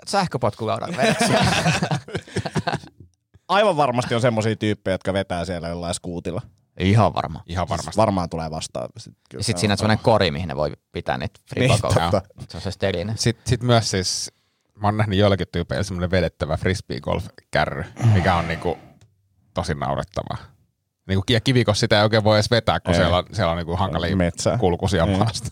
[0.07, 1.45] Sähköpotkulaudan vedät siellä.
[3.47, 6.41] Aivan varmasti on semmoisia tyyppejä, jotka vetää siellä jollain skuutilla.
[6.79, 7.43] Ihan varma.
[7.45, 7.97] Ihan varmasti.
[7.97, 8.89] Varmaan tulee vastaan.
[8.97, 12.11] Sit, kyllä se sit siinä on semmoinen kori, mihin ne voi pitää niitä fripakoja.
[12.11, 12.21] totta.
[12.49, 13.17] Se on se sterinen.
[13.17, 14.31] Sitten sit myös siis,
[14.75, 17.83] mä oon nähnyt joillakin tyypeillä semmoinen vedettävä frisbee golf kärry,
[18.13, 18.77] mikä on niinku
[19.53, 20.37] tosi naurettavaa.
[21.07, 22.99] Niinku, ja kivikos sitä ei oikein voi edes vetää, kun Ei.
[22.99, 24.57] siellä on, siellä on niinku hankalia Metsää.
[24.57, 25.17] kulkuisia Niin.
[25.17, 25.49] maasta.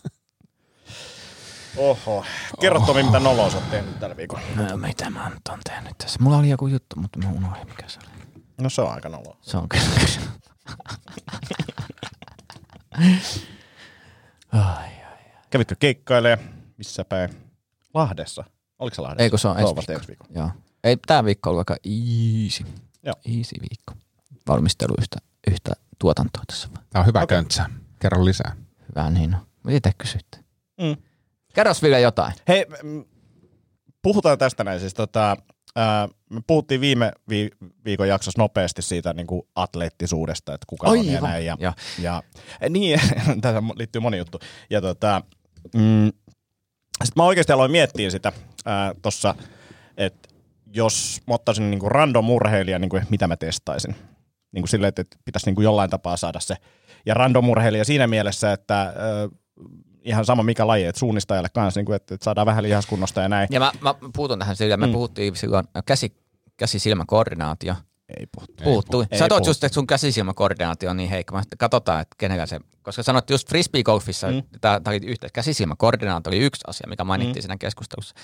[1.76, 2.24] Oho.
[2.60, 4.42] Kerro Tomi, mitä noloa sä oot tehnyt tällä viikolla.
[4.56, 6.18] No, mitä mä nyt on tehnyt tässä?
[6.22, 8.08] Mulla oli joku juttu, mutta mä unohdin, mikä se oli.
[8.60, 9.36] No se on aika noloa.
[9.42, 9.84] Se on kyllä.
[14.52, 14.88] Ai,
[15.50, 16.38] Kävitkö keikkailee?
[16.78, 17.30] Missä päin?
[17.94, 18.44] Lahdessa.
[18.78, 19.22] Oliko se Lahdessa?
[19.22, 19.92] Ei kun se on ensi viikko.
[19.92, 20.30] ensi viikolla.
[20.34, 20.50] Joo.
[20.84, 22.64] Ei, tää viikko on ollut aika easy.
[23.02, 23.14] Joo.
[23.38, 23.92] Easy viikko.
[24.48, 24.94] Valmistelu
[25.50, 26.68] yhtä, tuotantoa tässä.
[26.90, 27.36] Tämä on hyvä okay.
[27.36, 27.70] köntsä.
[27.98, 28.56] Kerro lisää.
[28.88, 29.46] Hyvä niin on.
[29.64, 30.38] Mitä itse kysytte?
[30.80, 30.96] Mm.
[31.54, 32.32] Kerros vielä jotain.
[32.48, 32.66] Hei,
[34.02, 34.80] puhutaan tästä näin.
[34.80, 35.36] Siis tota,
[35.76, 37.50] ää, me puhuttiin viime vi-
[37.84, 41.46] viikon jaksossa nopeasti siitä niin kuin atleettisuudesta, että kuka on ja näin.
[41.46, 41.72] Ja, Joo.
[41.98, 42.22] ja,
[42.70, 43.00] niin,
[43.42, 44.38] tässä liittyy moni juttu.
[44.70, 45.22] Ja tota,
[45.74, 46.12] mm,
[47.04, 48.32] sitten mä oikeasti aloin miettiä sitä
[49.02, 49.34] tuossa,
[49.96, 50.28] että
[50.72, 53.96] jos mä ottaisin niin kuin random urheilija, niin kuin, mitä mä testaisin.
[54.56, 56.54] Niin kuin silleen, että pitäisi niin kuin jollain tapaa saada se.
[57.06, 58.92] Ja random urheilija siinä mielessä, että äh,
[60.04, 63.28] ihan sama mikä laji, että suunnistajalle kanssa, niin kuin, että, että saadaan vähän lihaskunnosta ja
[63.28, 63.48] näin.
[63.50, 64.92] Ja mä, mä puutun tähän sillä, me mm.
[64.92, 66.16] puhuttiin silloin käsi,
[66.56, 67.74] käsi-silmäkoordinaatio.
[68.08, 68.64] Ei puhuttu.
[68.64, 69.06] Puuttui.
[69.10, 69.50] Ei Sä toit puhuttu.
[69.50, 71.34] just, että sun käsisilmäkoordinaatio on niin heikko.
[71.34, 74.42] Mä katsotaan, että kenellä se, koska sanoit just frisbee-golfissa, mm.
[74.60, 75.32] tämä oli yhteys.
[75.32, 77.42] Käsisilmäkoordinaatio oli yksi asia, mikä mainittiin mm.
[77.42, 78.14] siinä keskustelussa.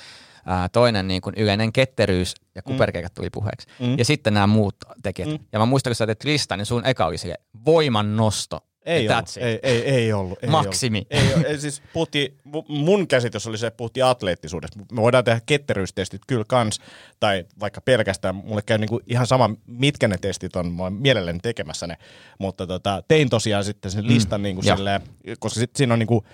[0.47, 3.67] Ää, toinen niin kuin yleinen ketteryys ja kuperkeikat tuli puheeksi.
[3.81, 3.99] Mm.
[3.99, 5.31] Ja sitten nämä muut tekijät.
[5.31, 5.39] Mm.
[5.53, 8.61] Ja mä muistan, kun sä teet listan, niin sun eka oli sille voiman nosto.
[8.87, 10.39] Ei ollut, ei, ei, ei ollut.
[10.43, 11.07] Ei Maksimi.
[11.15, 11.37] Ollut.
[11.37, 14.79] Ei, ei, siis puhuttiin, mu- mun käsitys oli se, että puhuttiin atleettisuudesta.
[14.93, 16.81] Me voidaan tehdä ketteryystestit kyllä kans,
[17.21, 21.39] tai vaikka pelkästään, mulle käy niinku ihan sama, mitkä ne testit on, mä olen mielelläni
[21.43, 21.97] tekemässä ne,
[22.39, 25.01] mutta tota, tein tosiaan sitten sen listan mm, niinku silleen,
[25.39, 26.25] koska sit siinä on niinku,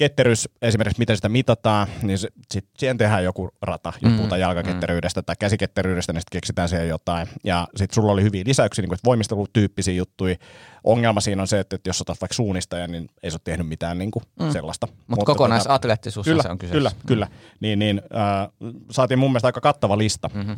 [0.00, 4.40] ketteryys, esimerkiksi miten sitä mitataan, niin se, sit siihen tehdään joku rata, jos Mm, puhutaan
[4.40, 7.28] jalkaketteryydestä tai käsiketteryydestä, niin sitten keksitään siihen jotain.
[7.44, 10.36] Ja sitten sulla oli hyviä lisäyksiä, niin kuin, että voimistelutyyppisiä juttuja.
[10.84, 13.68] Ongelma siinä on se, että, että jos otat vaikka suunnistaja, niin ei se ole tehnyt
[13.68, 14.50] mitään niin kuin mm.
[14.50, 14.88] sellaista.
[15.06, 16.78] Mutta kokonaisatleettisuus kyllä, se on kyseessä.
[16.78, 17.26] Kyllä, kyllä.
[17.60, 18.48] Niin, niin äh,
[18.90, 20.30] saatiin mun mielestä aika kattava lista.
[20.34, 20.56] Mm-hmm.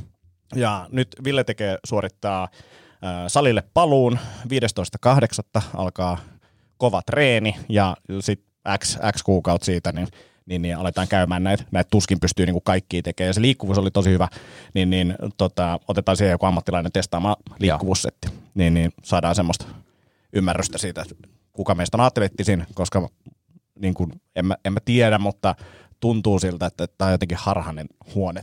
[0.55, 4.19] Ja nyt Ville tekee suorittaa äh, salille paluun.
[5.57, 5.63] 15.8.
[5.77, 6.19] alkaa
[6.77, 10.09] kova treeni ja sitten X, X kuukautta siitä, niin
[10.47, 13.29] niin, niin aletaan käymään näitä, näitä tuskin pystyy niin kaikki tekemään.
[13.29, 14.29] Ja se liikkuvuus oli tosi hyvä,
[14.75, 18.29] niin, niin tota, otetaan siihen joku ammattilainen testaamaan liikkuvuussetti.
[18.55, 19.65] Niin, niin saadaan semmoista
[20.33, 21.15] ymmärrystä siitä, että
[21.53, 23.09] kuka meistä on atleettisin, koska
[23.79, 25.55] niin kuin, en, mä, en mä tiedä, mutta
[26.01, 28.43] tuntuu siltä, että tämä on jotenkin harhainen huone.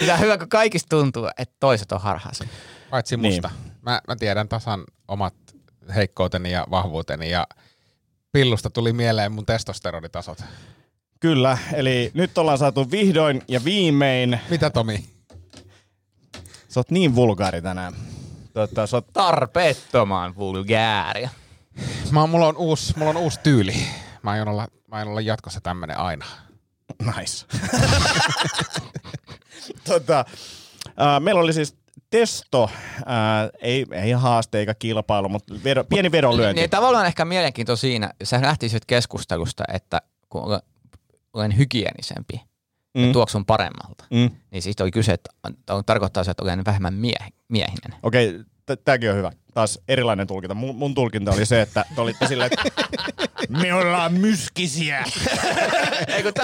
[0.00, 2.48] Mitä hyvä, kun kaikista tuntuu, että toiset on harhaisia.
[2.90, 3.34] Paitsi Niin.
[3.34, 3.50] musta.
[3.82, 5.34] Mä, mä tiedän tasan omat
[5.94, 7.46] heikkouteni ja vahvuuteni ja
[8.38, 10.44] pillusta tuli mieleen mun testosteronitasot.
[11.20, 14.40] Kyllä, eli nyt ollaan saatu vihdoin ja viimein.
[14.50, 15.04] Mitä Tomi?
[16.68, 17.92] Sä oot niin vulgaari tänään.
[18.52, 21.30] Tota, sä oot, Tarpeettoman vulgääriä.
[22.10, 23.74] Mä, oon- mulla, on uusi, mulla on uusi tyyli.
[24.22, 26.24] Mä aion olla, mä aion olla jatkossa tämmönen aina.
[27.16, 27.46] nice.
[29.88, 30.24] tota,
[30.86, 31.76] äh, meillä oli siis
[32.10, 36.60] testo, äh, ei, ei haaste eikä kilpailu, mutta vedo, pieni vedonlyönti.
[36.60, 40.42] Niin tavallaan ehkä mielenkiinto siinä, se lähti siitä keskustusta, että kun
[41.32, 42.40] olen- hygienisempi
[42.94, 43.06] mm.
[43.06, 44.30] ja tuoksun paremmalta, Mm.
[44.50, 45.30] niin siitä oli kyse, että
[45.70, 47.98] on- tarkoittaa se, että olen vähemmän mie- miehinen.
[48.02, 48.32] Okei,
[48.66, 49.32] t- tämäkin on hyvä.
[49.58, 50.54] Taas erilainen tulkinta.
[50.54, 52.84] Mun, mun tulkinta oli se, että te olitte silleen, että
[53.62, 55.04] me ollaan myskisiä.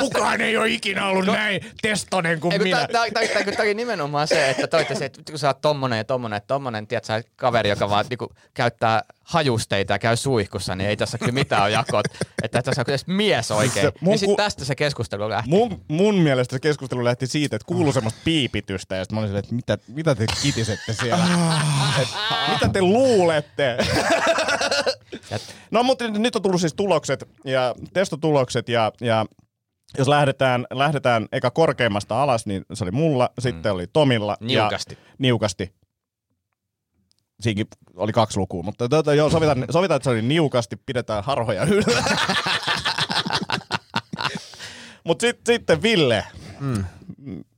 [0.01, 2.89] Kukaan ei ole ikinä ollut näin testonen kuin Ei, kun minä.
[2.93, 3.03] tää
[3.62, 6.87] oli nimenomaan se, että toitte se, että kun sä oot tommonen ja tommonen, että tommonen,
[6.87, 11.33] tiedät sä, kaveri, joka vaan niinku, käyttää hajusteita ja käy suihkussa, niin ei tässä kyllä
[11.33, 12.05] mitään ole jakot.
[12.43, 13.87] Että tässä on edes mies oikein.
[13.87, 15.51] Se mun niin sit ku- tästä se keskustelu lähti.
[15.51, 19.29] Mun, mun mielestä se keskustelu lähti siitä, että kuului semmoista piipitystä, ja sitten mä olin
[19.29, 21.25] silleen, että mitä, mitä te kitisette siellä?
[22.03, 22.09] Et,
[22.53, 23.76] mitä te luulette?
[25.70, 29.26] no mutta nyt on tullut siis tulokset, ja testotulokset, ja, ja
[29.98, 34.36] jos lähdetään, lähdetään eka korkeimmasta alas, niin se oli mulla, sitten oli Tomilla.
[34.40, 34.94] Niukasti.
[34.94, 35.74] Ja, niukasti.
[37.40, 41.64] Siinäkin oli kaksi lukua, mutta tuota, joo, sovitaan, sovitaan, että se oli niukasti, pidetään harhoja
[41.64, 42.05] yllä.
[45.05, 46.24] Mutta sit, sitten Ville,
[46.61, 46.84] mm.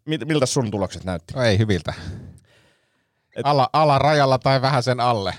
[0.04, 1.34] miltä sun tulokset näytti?
[1.40, 1.94] Ei hyviltä.
[3.36, 5.34] Et- Ala, alarajalla tai vähän sen alle.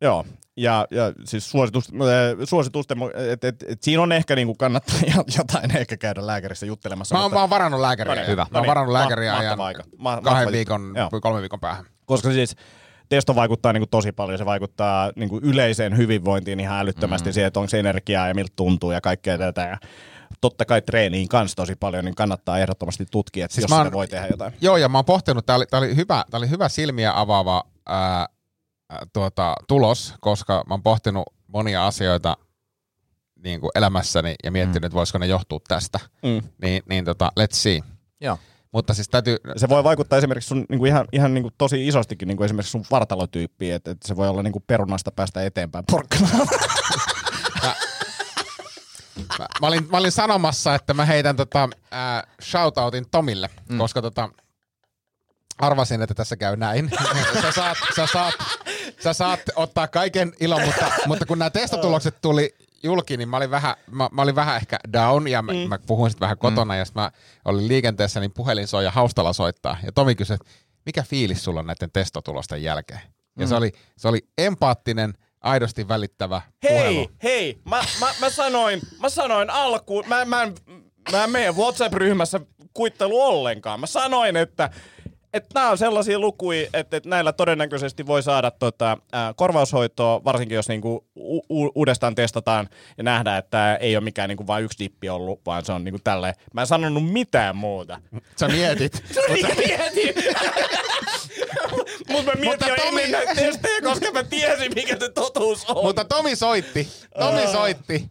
[0.00, 0.24] Joo.
[0.56, 2.98] Ja, ja siis suositus, äh, suositusten,
[3.32, 4.96] että et, et siinä on ehkä niinku kannattaa
[5.38, 7.14] jotain ehkä käydä lääkärissä juttelemassa.
[7.14, 8.14] Mä oon, mutta- mä oon varannut lääkäriä.
[8.14, 8.46] No niin, Hyvä.
[8.50, 9.82] Mä oon no varannut niin, lääkäriä ma- ajan.
[9.98, 11.20] Ma- kahden viikon, Joo.
[11.20, 11.84] kolmen viikon päähän.
[12.06, 12.56] koska siis
[13.08, 14.38] testo vaikuttaa niin kuin tosi paljon.
[14.38, 17.32] Se vaikuttaa niin kuin yleiseen hyvinvointiin ihan älyttömästi mm.
[17.32, 19.62] siihen, että onko se energiaa ja miltä tuntuu ja kaikkea tätä.
[19.62, 19.76] Ja
[20.40, 23.92] totta kai treeniin kanssa tosi paljon, niin kannattaa ehdottomasti tutkia, että Siis jos mä oon-
[23.92, 24.52] voi tehdä jotain.
[24.60, 27.64] Joo, ja mä oon pohtinut, tää oli, tää oli, hyvä, tää oli hyvä silmiä avaava
[27.86, 28.26] ää,
[28.90, 32.36] ää, tuota, tulos, koska mä oon pohtinut monia asioita
[33.44, 34.86] niin kuin elämässäni ja miettinyt, mm.
[34.86, 35.98] että voisiko ne johtua tästä.
[36.22, 36.48] Mm.
[36.62, 37.80] Niin, niin tota, let's see.
[38.20, 38.38] Joo.
[38.72, 41.88] Mutta siis täytyy, Se voi vaikuttaa esimerkiksi sun niin kuin ihan, ihan niin kuin tosi
[41.88, 45.42] isostikin niin kuin esimerkiksi sun vartalotyyppiin, että, että se voi olla niin kuin perunasta päästä
[45.42, 46.48] eteenpäin porkkanaan.
[49.38, 53.78] mä, mä, olin, mä olin sanomassa, että mä heitän tota, ää, shoutoutin Tomille, mm.
[53.78, 54.28] koska tota,
[55.58, 56.90] arvasin, että tässä käy näin.
[57.42, 58.34] sä, saat, sä, saat,
[59.02, 63.50] sä saat ottaa kaiken ilon, mutta, mutta kun nämä testatulokset tuli julki, niin mä olin
[63.50, 65.58] vähän, mä, mä olin vähän ehkä down ja mä, mm.
[65.58, 66.78] mä puhuin sitten vähän kotona mm.
[66.78, 67.10] ja sitten mä
[67.44, 69.76] olin liikenteessä, niin puhelin soi ja haustalla soittaa.
[69.82, 70.50] Ja Tomi kysyi, että
[70.86, 73.00] mikä fiilis sulla on näiden testotulosten jälkeen?
[73.38, 73.48] Ja mm.
[73.48, 77.10] se, oli, se oli empaattinen, aidosti välittävä puhelu.
[77.22, 80.54] hei, mä, mä, mä, sanoin, mä sanoin alkuun, mä, mä, en,
[81.12, 82.40] mä en meidän WhatsApp-ryhmässä
[82.74, 83.80] kuittelu ollenkaan.
[83.80, 84.70] Mä sanoin, että
[85.34, 90.56] että nämä on sellaisia lukuja, että, että näillä todennäköisesti voi saada tota, ää, korvaushoitoa, varsinkin
[90.56, 92.68] jos niinku u- u- uudestaan testataan
[92.98, 96.00] ja nähdään, että ei ole mikään niinku vain yksi dippi ollut, vaan se on niinku
[96.04, 96.34] tälleen.
[96.54, 98.00] Mä en sanonut mitään muuta.
[98.36, 99.04] Sä mietit.
[99.28, 100.24] Niin mietin!
[102.08, 105.64] Mutta mä mietin Mutta jo Tomi- ennen näitä testejä, koska mä tiesin, mikä se totuus
[105.64, 105.84] on.
[105.84, 106.88] Mutta Tomi soitti.
[107.18, 108.10] Tomi soitti.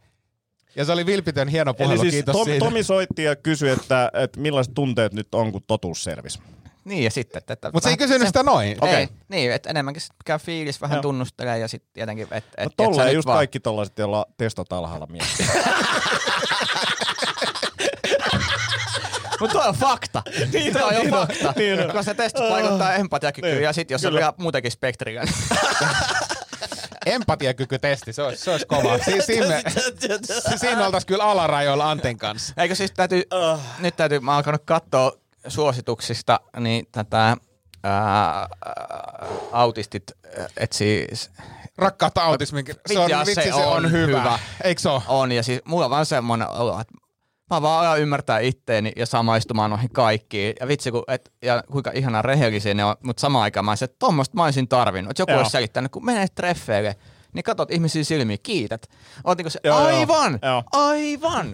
[0.75, 2.65] Ja se oli vilpitön hieno puhelu, Eli siis kiitos Tom, siitä.
[2.65, 6.39] Tomi soitti ja kysyi, että, että millaiset tunteet nyt on, kun totuus selvisi.
[6.85, 7.69] Niin ja sitten, että...
[7.73, 8.77] Mutta se ei kysynyt sitä noin.
[8.81, 8.89] Okei.
[8.93, 8.99] Okei.
[9.01, 11.01] Ei, niin, että enemmänkin sit käy fiilis, vähän Joo.
[11.01, 12.35] tunnustelee ja sitten tietenkin, että...
[12.37, 15.45] Et, No et tolleen nyt just vaan- kaikki tollaiset, joilla testot alhaalla miettii.
[19.41, 20.21] Mutta toi on fakta.
[20.53, 21.53] niin toi on, niin on, fakta.
[21.55, 21.85] niin on.
[21.85, 24.19] Koska se testit vaikuttaa empatiakykyyn Niin, ja sitten jos on kyllä.
[24.19, 25.23] vielä muutenkin spektriä.
[27.05, 28.97] Empatiakykytesti, se olisi, se olisi kova.
[28.97, 29.61] Si, siinä,
[30.55, 32.53] siinä oltaisiin kyllä alarajoilla Anten kanssa.
[32.57, 33.23] Eikö siis täytyy,
[33.79, 35.11] nyt täytyy, mä oon alkanut katsoa
[35.47, 37.37] suosituksista, niin tätä
[37.83, 38.47] ää,
[39.51, 40.03] autistit
[40.57, 41.07] etsii,
[41.77, 42.65] Rakkautta autismin.
[42.87, 44.19] Se on, Vitsi, se on, on hyvä.
[44.19, 44.39] hyvä.
[44.63, 45.01] Eikö se ole?
[45.07, 46.93] on ja siis mulla on vaan semmoinen olo, että
[47.51, 50.53] mä vaan ajan ymmärtää itteeni ja samaistumaan noihin kaikkiin.
[50.59, 53.85] Ja vitsi, kun, et, ja kuinka ihana rehellisiä ne on, mutta samaan aikaan mä olisin,
[53.85, 55.11] että tommoista mä olisin tarvinnut.
[55.11, 55.39] Että joku Joo.
[55.39, 56.95] olisi selittänyt, kun menet treffeille,
[57.33, 58.87] niin katot ihmisiä silmiin, kiität.
[59.23, 60.63] Oot niinku se, Joo, aivan, Joo.
[60.71, 61.53] aivan.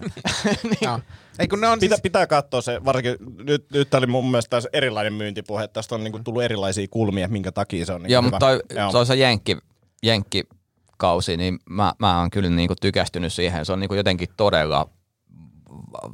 [0.62, 1.00] niin, Joo.
[1.38, 4.30] Ei kun ne on Pitä, siis, pitää katsoa se, varsinkin nyt, nyt tää oli mun
[4.30, 5.68] mielestä taas erilainen myyntipuhe.
[5.68, 8.30] Tästä on niinku tullut erilaisia kulmia, minkä takia se on niinku Joo, hyvä.
[8.30, 8.90] mutta toi, Joo.
[8.90, 9.56] se on se jenkki,
[10.02, 13.66] jenkkikausi, niin mä, mä oon kyllä niinku tykästynyt siihen.
[13.66, 14.88] Se on niinku jotenkin todella,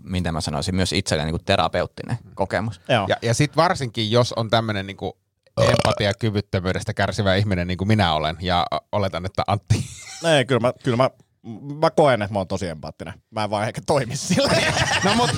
[0.03, 2.81] miten mä sanoisin, myös itselle niinku terapeuttinen kokemus.
[2.89, 3.07] Joo.
[3.09, 5.19] ja, ja sitten varsinkin, jos on tämmöinen niinku
[5.63, 9.85] empatiakyvyttömyydestä kärsivä ihminen niin kuin minä olen, ja oletan, että Antti
[10.37, 11.11] Ei, kyllä mä, kyllä mä,
[11.81, 13.15] mä koen, että mä oon tosi empaattinen.
[13.31, 14.53] Mä en vaan ehkä toimi sillä.
[15.05, 15.31] No mut,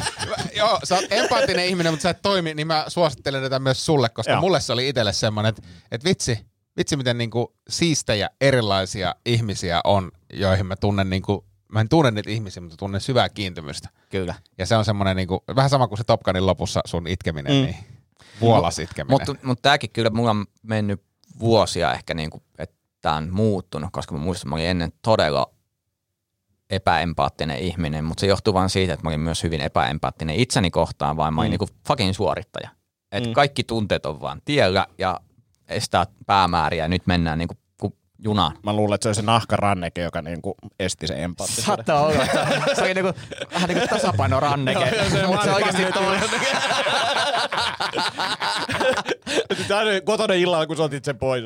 [0.56, 4.08] joo, sä oot empaattinen ihminen, mutta sä et toimi, niin mä suosittelen tätä myös sulle,
[4.08, 4.36] koska Joo.
[4.36, 4.40] joo.
[4.40, 6.46] mulle se oli itselle semmoinen, että, että vitsi,
[6.76, 11.46] vitsi miten niinku siistejä erilaisia ihmisiä on, joihin mä tunnen niinku,
[11.76, 13.88] mä en tunne niitä ihmisiä, mutta tunnen syvää kiintymystä.
[14.10, 14.34] Kyllä.
[14.58, 17.62] Ja se on semmoinen niinku, vähän sama kuin se Top Gunin lopussa sun itkeminen, Mm.
[17.66, 17.76] niin
[18.40, 19.10] vuolas itkeminen.
[19.10, 21.02] Mutta mut tämäkin kyllä mulla on mennyt
[21.38, 25.50] vuosia ehkä, niinku, että tämä on muuttunut, koska mä muistan, että mä olin ennen todella
[26.70, 31.16] epäempaattinen ihminen, mutta se johtuu vain siitä, että mä olin myös hyvin epäempaattinen itseni kohtaan,
[31.16, 31.52] vaan mä olin Mm.
[31.52, 32.70] niinku fucking suorittaja.
[33.12, 33.32] Et Mm.
[33.32, 35.20] kaikki tunteet on vaan tiellä ja
[35.68, 37.65] estää päämääriä ja nyt mennään niinku kuin
[38.24, 38.58] junaan.
[38.62, 41.66] Mä luulen, että se oli se nahkaranneke, joka niinku esti sen empaattisuuden.
[41.66, 43.12] Saattaa olla, että se oli niinku,
[43.54, 44.92] vähän niinku tasapainoranneke,
[45.26, 46.16] mutta se oikeasti toi.
[50.04, 51.44] Kotona illalla, kun sä otit sen pois.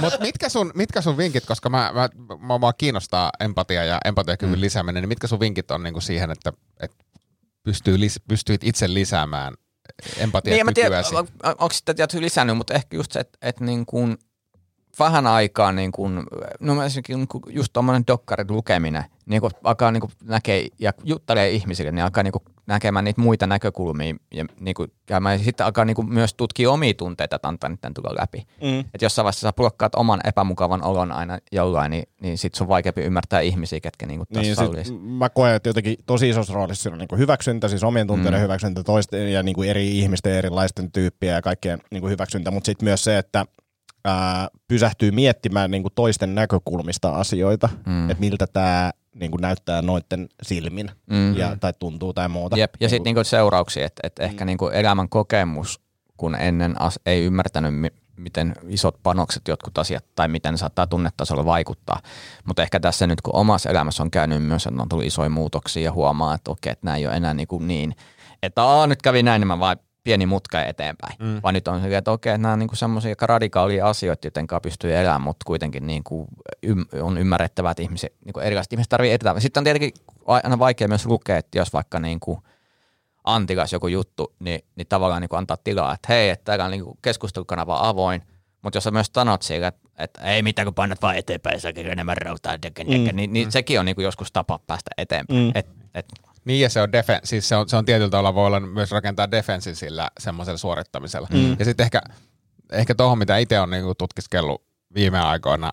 [0.00, 2.08] Mutta mitkä, sun, mitkä sun vinkit, koska mä, mä,
[2.38, 4.60] mä, mä kiinnostaa empatia ja empatiakyvyn mm.
[4.60, 6.96] lisääminen, niin mitkä sun vinkit on niinku siihen, että, että
[7.62, 11.14] pystyy lis, pystyit itse lisäämään Niin, en mä tiedä, empatiakykyäsi?
[11.16, 14.18] on- onko sitä tietysti lisännyt, mutta ehkä just se, että, että niin kuin
[14.98, 16.22] vähän aikaa, niin kuin,
[16.60, 20.66] no mä esimerkiksi niin kuin just tuommoinen dokkarin lukeminen, niin kun alkaa niin kuin näkee
[20.78, 25.44] ja juttelee ihmisille, niin alkaa niin kuin, näkemään niitä muita näkökulmia ja niinku, käymään, ja
[25.44, 28.46] sitten alkaa niinku myös tutkia omia tunteita, että antaa niiden tulla läpi.
[28.62, 28.80] Mm.
[28.94, 32.68] Et jossain vaiheessa sä blokkaat oman epämukavan olon aina jollain, niin, niin sit sun on
[32.68, 36.54] vaikeampi ymmärtää ihmisiä, ketkä niinku taas Niin, niin, sit mä koen, että jotenkin tosi isossa
[36.54, 38.42] roolissa on niin hyväksyntä, siis omien tunteiden mm.
[38.42, 42.66] hyväksyntä toisten ja niin kuin eri ihmisten, erilaisten tyyppiä ja kaikkien niin kuin hyväksyntä, mutta
[42.66, 43.46] sitten myös se, että
[44.04, 48.10] ää, pysähtyy miettimään niin kuin toisten näkökulmista asioita, mm.
[48.10, 51.36] että miltä tämä niin kuin näyttää noiden silmin Mm.
[51.36, 52.56] ja, tai tuntuu tai muuta.
[52.56, 55.80] Jep, ja Niin sitten niinku seurauksia, että et ehkä niinku elämän kokemus,
[56.16, 60.86] kun ennen as, ei ymmärtänyt, mi- miten isot panokset jotkut asiat tai miten ne saattaa
[60.86, 62.00] tunnetasolla vaikuttaa.
[62.44, 65.82] Mutta ehkä tässä nyt, kun omassa elämässä on käynyt myös, että on tullut isoja muutoksia
[65.82, 67.94] ja huomaa, että okei, että nämä ei ole enää niinku niin,
[68.42, 71.14] että Aa, nyt kävi näin, niin mä vaan pieni mutka eteenpäin.
[71.18, 71.40] Mm.
[71.42, 75.20] Vaan nyt on se, että okei, nämä on niinku semmoisia radikaalia asioita, joten pystyy elämään,
[75.20, 76.28] mutta kuitenkin niinku
[76.66, 79.40] ym, on ymmärrettävää, että ihmiset, niinku erilaiset ihmiset tarvitsee edetä.
[79.40, 79.92] Sitten on tietenkin
[80.26, 82.42] aina vaikea myös lukea, että jos vaikka niinku
[83.24, 86.84] Antikas joku juttu, niin, niin tavallaan niin antaa tilaa, että hei, että täällä on niin
[87.02, 88.22] keskustelukanava avoin,
[88.62, 91.72] mutta jos sä myös sanot sille, että, että ei mitään, kun painat vaan eteenpäin, sä
[91.76, 93.16] enemmän rautaa, mm.
[93.16, 95.44] niin, niin sekin on niin joskus tapa päästä eteenpäin.
[95.44, 95.52] Mm.
[95.54, 96.06] Et, et,
[96.44, 98.90] Niin ja se on, defen- siis se on, se on tietyllä tavalla voi olla myös
[98.90, 101.28] rakentaa defenssin sillä semmoisella suorittamisella.
[101.32, 101.56] Mm.
[101.58, 102.00] Ja sitten ehkä,
[102.72, 104.62] ehkä tuohon, mitä itse on niinku tutkiskellut
[104.94, 105.72] viime aikoina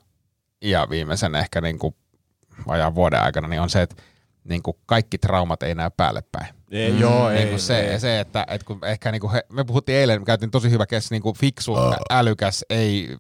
[0.62, 1.96] ja viimeisen ehkä niinku
[2.68, 3.96] vajaan vuoden aikana, niin on se, että
[4.44, 6.56] niinku kaikki traumat ei näy päälle päin.
[6.72, 8.00] Ei, mm, joo, Niin ei, se, ei.
[8.00, 10.86] se, että, että kun ehkä niin kuin he, me puhuttiin eilen, me käytiin tosi hyvä
[10.86, 11.74] kes, niin kuin fiksu,
[12.10, 13.18] älykäs, ei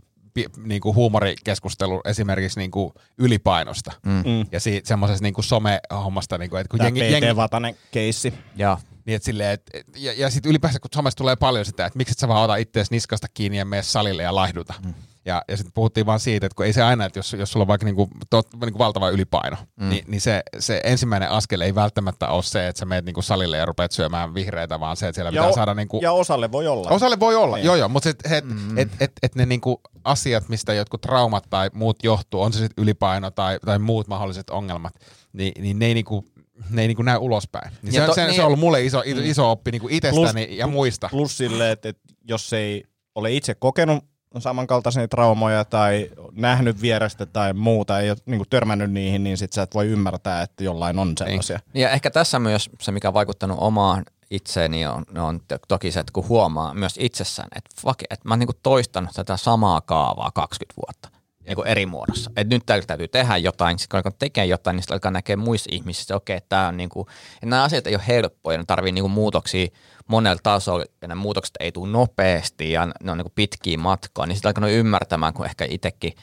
[0.57, 3.91] niin kuin huumorikeskustelu esimerkiksi niin kuin ylipainosta.
[4.05, 4.11] Mm.
[4.11, 4.45] Mm.
[4.51, 8.33] Ja siitä semmoisesta niin kuin some-hommasta, niin kuin, että kun Tämä jengi, jengi, Vatanen keissi.
[8.55, 11.85] ja, niin että silleen, et, et, ja, ja sitten ylipäänsä, kun somessa tulee paljon sitä,
[11.85, 14.73] että miksi et sä vaan ota ittees niskasta kiinni ja mene salille ja laihduta.
[14.85, 14.93] Mm.
[15.28, 17.63] Ja, ja sitten puhuttiin vaan siitä, että kun ei se aina, että jos, jos sulla
[17.63, 19.89] on vaikka niinku, tot, niinku valtava ylipaino, mm.
[19.89, 23.57] niin, niin se, se ensimmäinen askel ei välttämättä ole se, että sä meet niinku salille
[23.57, 25.73] ja rupeat syömään vihreitä, vaan se, että siellä pitää o- saada...
[25.73, 26.89] Niinku, ja osalle voi olla.
[26.89, 27.65] Osalle voi olla, Niin.
[27.65, 28.78] joo joo, mutta et, et, mm.
[28.78, 32.84] et, et, et ne niinku asiat, mistä jotkut traumat tai muut johtuu, on se sitten
[32.84, 34.93] ylipaino tai, tai muut mahdolliset ongelmat,
[35.34, 36.25] niin, niin ne ei niinku,
[36.69, 37.71] ne ei niinku näy ulospäin.
[37.82, 39.88] Niin Ja se, to- se, niin- se on ollut mulle iso, iso, iso oppi niinku
[39.91, 41.09] itsestäni Plus- ja muista.
[41.11, 42.84] Plus sille, että, että jos ei
[43.15, 44.03] ole itse kokenut
[44.41, 49.53] samankaltaisia traumoja tai nähnyt vierestä tai muuta, ei ole niin kuin törmännyt niihin, niin sit
[49.53, 51.59] sä et voi ymmärtää, että jollain on sellaisia.
[51.73, 55.99] ja ehkä tässä myös se, mikä on vaikuttanut omaan itseeni, on, on to- toki se,
[55.99, 60.31] että kun huomaa myös itsessään, että fuck, että mä oon niin toistanut tätä samaa kaavaa
[60.31, 61.16] 20 vuotta
[61.47, 62.31] niin eri muodossa.
[62.35, 65.35] Että nyt täällä täytyy tehdä jotain, sitten kun alkaa tekee jotain, niin sitten alkaa näkee
[65.35, 68.57] muissa ihmisissä, okei, okay, että, tää on niin kuin, että nämä asiat ei ole helppoja,
[68.57, 69.67] ne tarvii niin kuin muutoksia
[70.07, 74.25] monella tasolla, ja ne muutokset ei tule nopeasti, ja ne on niin kuin pitkiä matkaa,
[74.25, 76.13] niin sitten alkanut ymmärtämään, kun ehkä itsekin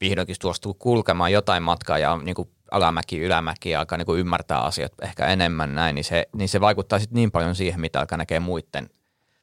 [0.00, 4.20] vihdoinkin suostuu kulkemaan jotain matkaa ja on niin kuin alamäki, ylämäki ja alkaa niin kuin
[4.20, 8.00] ymmärtää asiat ehkä enemmän näin, niin se, niin se vaikuttaa sitten niin paljon siihen, mitä
[8.00, 8.90] alkaa näkee muiden.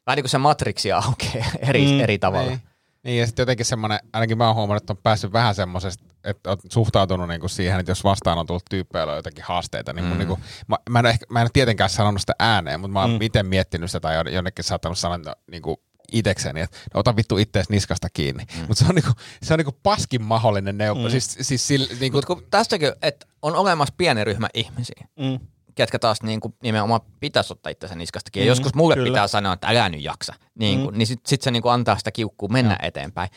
[0.06, 2.50] Vähän niin kuin se matriksi aukeaa eri, mm, eri tavalla.
[2.50, 2.62] Niin.
[3.04, 6.50] Niin ja sitten jotenkin semmoinen, ainakin mä oon huomannut, että on päässyt vähän semmoisesta, että
[6.50, 10.18] on suhtautunut niinku siihen, että jos vastaan on tullut tyyppeillä jotakin haasteita, niin, mm.
[10.18, 10.38] niinku,
[10.68, 13.22] mä, mä, en ehkä, mä en ole tietenkään sanonut sitä ääneen, mutta mä oon mm.
[13.22, 15.82] itse miettinyt sitä tai jonnekin saattanut sanoa no, niinku,
[16.12, 18.44] itekseni, että no, ota vittu ittees niskasta kiinni.
[18.44, 18.60] Mm.
[18.60, 21.02] Mutta se on, niinku, se on niinku paskin mahdollinen neuvo.
[21.02, 21.10] Mm.
[21.10, 21.68] Siis, siis
[22.00, 25.40] niinku, Mutta tästäkin, että on olemassa pieni ryhmä ihmisiä, Mm.
[25.74, 28.40] Ketkä taas niin kuin nimenomaan pitäisi ottaa itsensä niskastakin.
[28.40, 29.08] Ja joskus mulle kyllä.
[29.08, 30.34] pitää sanoa, että älä nyt jaksa.
[30.58, 33.30] Niin, kuin, niin sitten sit se niin kuin antaa sitä kiukkua mennä eteenpäin.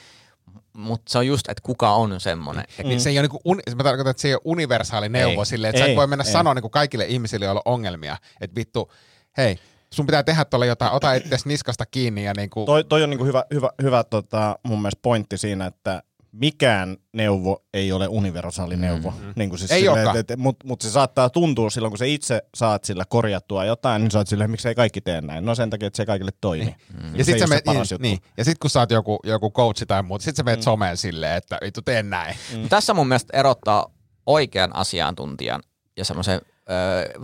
[0.73, 2.65] Mutta se on just, että kuka on semmoinen.
[2.77, 2.87] Mm.
[2.87, 5.45] niin se ei ole niinku, uni, mä tarkoitan, että se ei ole universaali neuvo Ei.
[5.45, 6.31] silleen, että sä Ei, et voi mennä ei.
[6.31, 8.91] sanoa niinku kaikille ihmisille, joilla on ongelmia, että vittu,
[9.37, 9.59] hei,
[9.93, 13.17] sun pitää tehdä tuolle jotain, ota itse niskasta kiinni ja niinku, Toi, toi on niin
[13.17, 16.03] kuin hyvä, hyvä, hyvä tota, mun mielestä pointti siinä, että
[16.33, 19.11] mikään neuvo ei ole universaali neuvo.
[19.11, 19.33] Mm-hmm.
[19.35, 20.17] Niin kuin siis Ei olekaan.
[20.17, 24.01] et, et, Mutta mut se saattaa tuntua silloin, kun sä itse saat sillä korjattua jotain,
[24.01, 25.45] niin sä oot silleen, miksi ei kaikki tee näin.
[25.45, 26.65] No sen takia, että se ei kaikille toimi.
[26.65, 26.75] Niin.
[27.03, 27.15] Mm.
[27.15, 28.07] ja se sit ei sä ole se meet, paras niin, juttu.
[28.07, 30.63] niin, ja sit kun sä oot joku, joku coachi tai muuta, sit sä meet mm.
[30.63, 32.35] someen silleen, että vittu teen näin.
[32.55, 32.69] Mm.
[32.69, 33.93] Tässä mun mielestä erottaa
[34.25, 35.63] oikean asiantuntijan
[35.97, 36.41] ja semmoisen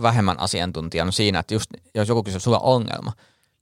[0.02, 3.12] vähemmän asiantuntijan siinä, että just jos joku kysyy, sulla on ongelma,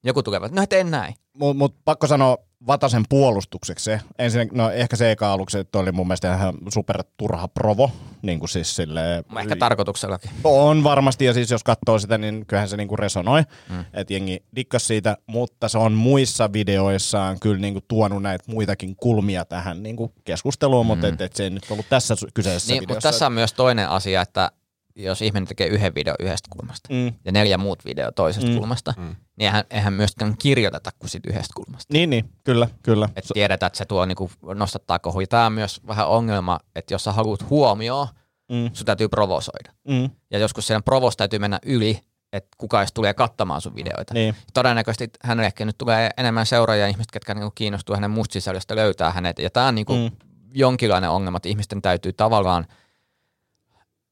[0.05, 1.15] joku tulee, että no tee näin.
[1.33, 4.01] Mutta mut pakko sanoa Vatasen puolustukseksi se.
[4.19, 7.91] Ensin, no ehkä se eka aluksi, että oli mun mielestä ihan super turha provo.
[8.23, 10.31] Niin kuin siis silleen, Ehkä tarkoituksellakin.
[10.45, 13.85] On varmasti, ja siis jos katsoo sitä, niin kyllähän se niinku resonoi, mm.
[13.93, 19.45] että jengi dikkas siitä, mutta se on muissa videoissaan kyllä niinku tuonut näitä muitakin kulmia
[19.45, 20.89] tähän niinku keskusteluun, mm.
[20.89, 23.09] mutta et, et se ei nyt ollut tässä kyseisessä Niin, mutta videossa.
[23.09, 24.51] tässä on myös toinen asia, että
[24.99, 27.13] jos ihminen tekee yhden video yhdestä kulmasta Mm.
[27.25, 28.57] ja neljä muut video toisesta Mm.
[28.57, 31.93] kulmasta, niin eihän, eihän myöskään kirjoiteta kuin siitä yhdestä kulmasta.
[31.95, 33.09] Niin, niin, kyllä, kyllä.
[33.17, 35.27] Että tiedetään, että se tuo niinku, nostattaa kohuja.
[35.27, 38.07] Tämä on myös vähän ongelma, että jos sä haluat huomioon,
[38.53, 38.71] Mm.
[38.73, 39.73] sun täytyy provosoida.
[39.89, 40.11] Mm.
[40.31, 42.01] Ja joskus sen provos täytyy mennä yli,
[42.33, 44.15] että kuka edes tulee katsomaan sun videoita.
[44.15, 44.35] Niin.
[44.55, 49.13] Todennäköisesti hänelle ehkä nyt tulee enemmän seuraajia ihmiset, ketkä niinku kiinnostuu hänen musta sisällöstä löytää
[49.13, 49.39] hänet.
[49.39, 50.11] Ja tämä on niinku mm.
[50.55, 52.67] jonkinlainen ongelma, että ihmisten täytyy tavallaan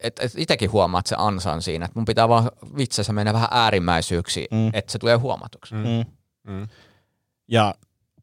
[0.00, 4.46] että et itsekin huomaat se ansan siinä, että mun pitää vaan vitsessä mennä vähän äärimmäisyyksiin,
[4.50, 4.70] mm.
[4.72, 5.74] että se tulee huomatuksi.
[5.74, 5.80] Mm.
[5.80, 6.52] Mm.
[6.52, 6.68] Mm.
[7.48, 7.74] Ja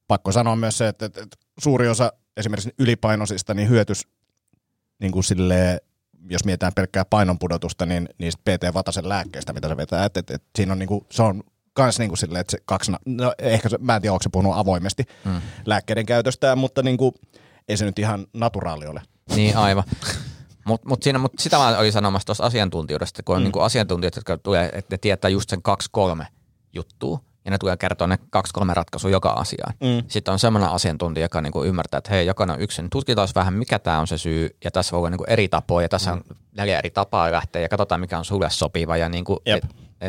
[0.07, 4.07] pakko sanoa myös se, että, että, että suuri osa esimerkiksi ylipainoisista niin hyötys
[4.99, 5.79] niin kuin silleen,
[6.29, 10.47] jos mietitään pelkkää painonpudotusta, niin niistä PT Vatasen lääkkeistä, mitä se vetää, että, että, että
[10.55, 11.43] siinä on niin kuin, se on
[11.73, 14.29] kans niin kuin silleen, että se kaksi, no ehkä se, mä en tiedä, onko se
[14.29, 15.41] puhunut avoimesti mm.
[15.65, 17.11] lääkkeiden käytöstä, mutta niin kuin,
[17.67, 19.01] ei se nyt ihan naturaali ole.
[19.35, 19.83] Niin, aivan.
[20.65, 23.43] Mutta mut siinä, mut sitä mä olin sanomassa tuossa asiantuntijuudesta, kun on mm.
[23.43, 26.27] niinku asiantuntijat, jotka tulee, että ne tietää just sen kaksi-kolme
[26.73, 29.73] juttua, ja ne tulee kertoa ne kaksi-kolme ratkaisua joka asiaan.
[29.81, 30.03] Mm.
[30.07, 32.89] Sitten on semmoinen asiantuntija, joka niinku ymmärtää, että hei, jokainen on yksin.
[32.89, 35.89] Tutkitaan vähän, mikä tämä on se syy, ja tässä voi olla niinku eri tapoja, ja
[35.89, 36.17] tässä mm.
[36.17, 39.63] on neljä eri tapaa lähteä, ja katsotaan, mikä on sulle sopiva, ja niinku, et,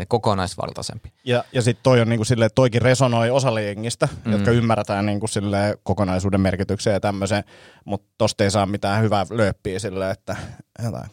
[0.08, 1.12] kokonaisvaltaisempi.
[1.24, 4.32] Ja, ja sitten toi on niinku silleen, että toikin resonoi osalle jengistä, mm.
[4.32, 7.44] jotka ymmärretään niinku silleen kokonaisuuden merkityksen ja tämmöisen,
[7.84, 10.36] mutta tosta ei saa mitään hyvää lööppiä silleen, että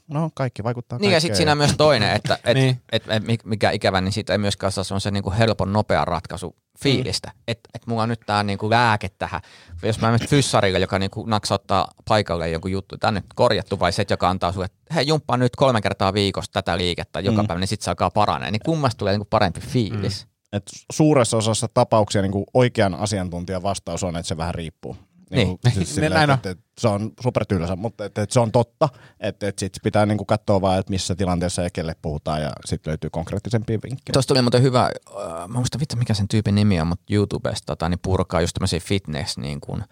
[0.08, 2.82] no kaikki vaikuttaa Niin ja sitten siinä on myös toinen, että et, niin.
[2.92, 7.28] et, et, mikä ikävä, niin siitä ei myöskään saa se niinku helpon nopea ratkaisu fiilistä.
[7.28, 7.42] Mm.
[7.48, 9.42] Että et mulla on nyt tää niinku lääke tähän.
[9.84, 14.30] Jos mä menen fyssarille, joka niinku naksauttaa paikalle joku juttu, tänne korjattu vai se, joka
[14.30, 17.48] antaa sulle, että hei jumppaa nyt kolme kertaa viikossa tätä liikettä joka mm.
[17.48, 18.52] päivä, niin sit se alkaa paranee.
[18.52, 20.26] Niin kummasta tulee niinku parempi fiilis.
[20.26, 20.32] Mm.
[20.58, 24.98] Et suuressa osassa tapauksia niinku oikean asiantuntijan vastaus on, että se vähän riippuu.
[25.32, 25.60] Niin.
[25.64, 28.90] Niin, siis sillä, Näin että, että, se on supertyylsä, mutta että, että se on totta,
[29.20, 32.92] että, että sit pitää niinku katsoa vaan, että missä tilanteessa ja kelle puhutaan ja sitten
[32.92, 34.14] löytyy konkreettisempia vinkkejä.
[34.14, 37.66] Tuosta tuli muuten hyvä, äh, mä muistan vittu mikä sen tyypin nimi on, mutta YouTubesta
[37.66, 39.84] tota, niin purkaa just tämmöisiä fitness niin kuin,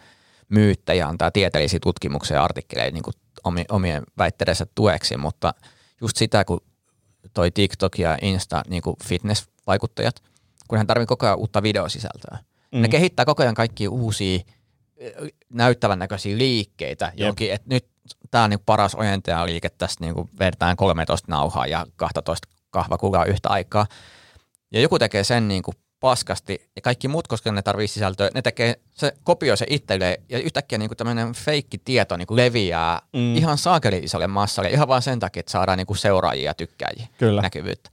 [0.49, 5.53] myyttäjä antaa tieteellisiä tutkimuksia ja artikkeleita niin kuin omien väitteidensä tueksi, mutta
[6.01, 6.61] just sitä, kun
[7.33, 10.15] toi TikTok ja Insta niin kuin fitness-vaikuttajat,
[10.67, 12.37] kun hän tarvitsee koko ajan uutta videosisältöä.
[12.71, 12.81] Mm.
[12.81, 14.39] Ne kehittää koko ajan kaikki uusia
[15.49, 17.87] näyttävän näköisiä liikkeitä johonkin, että nyt
[18.31, 18.97] tämä on niin paras
[19.45, 23.87] liike tästä niin vedetään 13 nauhaa ja 12 kahvakulaa yhtä aikaa.
[24.71, 28.41] Ja joku tekee sen niin kuin paskasti ja kaikki muut, koska ne tarvii sisältöä, ne
[28.41, 33.35] tekee, se kopioi se itselleen ja yhtäkkiä niin tämmöinen feikki tieto niin leviää mm.
[33.35, 37.07] ihan saakeli isolle massalle ihan vain sen takia, että saadaan niin kuin seuraajia ja tykkääjiä
[37.17, 37.41] Kyllä.
[37.41, 37.89] näkyvyyttä.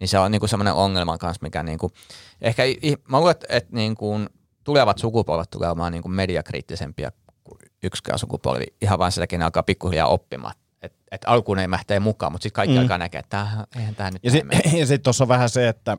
[0.00, 1.92] Niin se on niin kuin semmoinen ongelma kanssa, mikä niin kuin,
[2.40, 2.62] ehkä
[3.08, 4.28] mä luulen, että niin kuin
[4.64, 7.12] tulevat sukupolvet tulee olemaan niin kuin mediakriittisempiä
[7.44, 8.66] kuin yksikään sukupolvi.
[8.80, 10.54] Ihan vain sitäkin ne alkaa pikkuhiljaa oppimaan.
[10.82, 12.82] Että et alkuun ei mähtee mukaan, mutta sitten kaikki mm.
[12.82, 13.46] alkaa näkee, että
[13.76, 14.44] eihän tämä nyt Ja, si-
[14.80, 15.96] ja sitten tuossa on vähän se, että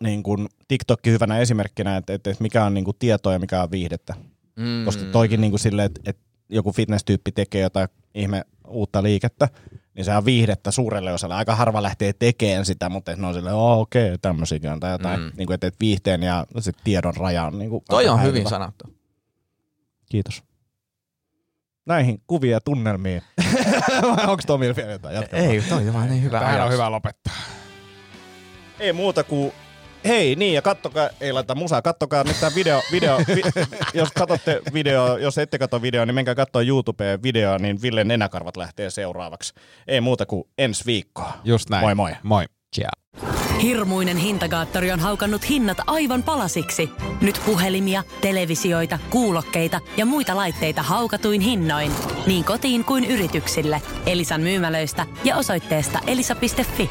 [0.00, 3.70] niin kuin TikTokki hyvänä esimerkkinä, että, että mikä on niin kuin tietoa ja mikä on
[3.70, 4.14] viihdettä.
[4.56, 4.84] Mm.
[4.84, 9.48] Koska toikin niin kuin silleen, että, että joku fitness-tyyppi tekee jotain ihme uutta liikettä,
[9.94, 11.34] niin se on viihdettä suurelle osalle.
[11.34, 14.92] Aika harva lähtee tekemään sitä, mutta ne on silleen, oh, okei, okay, tämmöisiäkin on, tai
[14.92, 15.30] jotain, mm.
[15.36, 18.84] niin kuin, että viihteen ja sit tiedon raja on niin kuin Toi on hyvin sanottu.
[20.10, 20.42] Kiitos.
[21.86, 23.22] Näihin kuvia ja tunnelmiin.
[24.28, 25.14] Onko Tomilla vielä jotain?
[25.14, 27.34] Jatka Ei, toi on niin hyvä Tähän on hyvä lopettaa.
[28.80, 29.52] Ei muuta kuin
[30.04, 33.42] Hei, niin, ja kattokaa, ei laita musaa, kattokaa nyt tämä video, video vi,
[33.94, 38.56] jos katsotte video, jos ette katso videoa, niin menkää katsoa YouTubeen videoa, niin Ville nenäkarvat
[38.56, 39.54] lähtee seuraavaksi.
[39.88, 41.32] Ei muuta kuin ensi viikkoa.
[41.44, 41.84] Just näin.
[41.84, 42.12] Moi moi.
[42.22, 42.44] Moi.
[42.74, 42.90] Ciao.
[43.62, 46.90] Hirmuinen hintakaattori on haukannut hinnat aivan palasiksi.
[47.20, 51.92] Nyt puhelimia, televisioita, kuulokkeita ja muita laitteita haukatuin hinnoin.
[52.26, 53.82] Niin kotiin kuin yrityksille.
[54.06, 56.90] Elisan myymälöistä ja osoitteesta elisa.fi.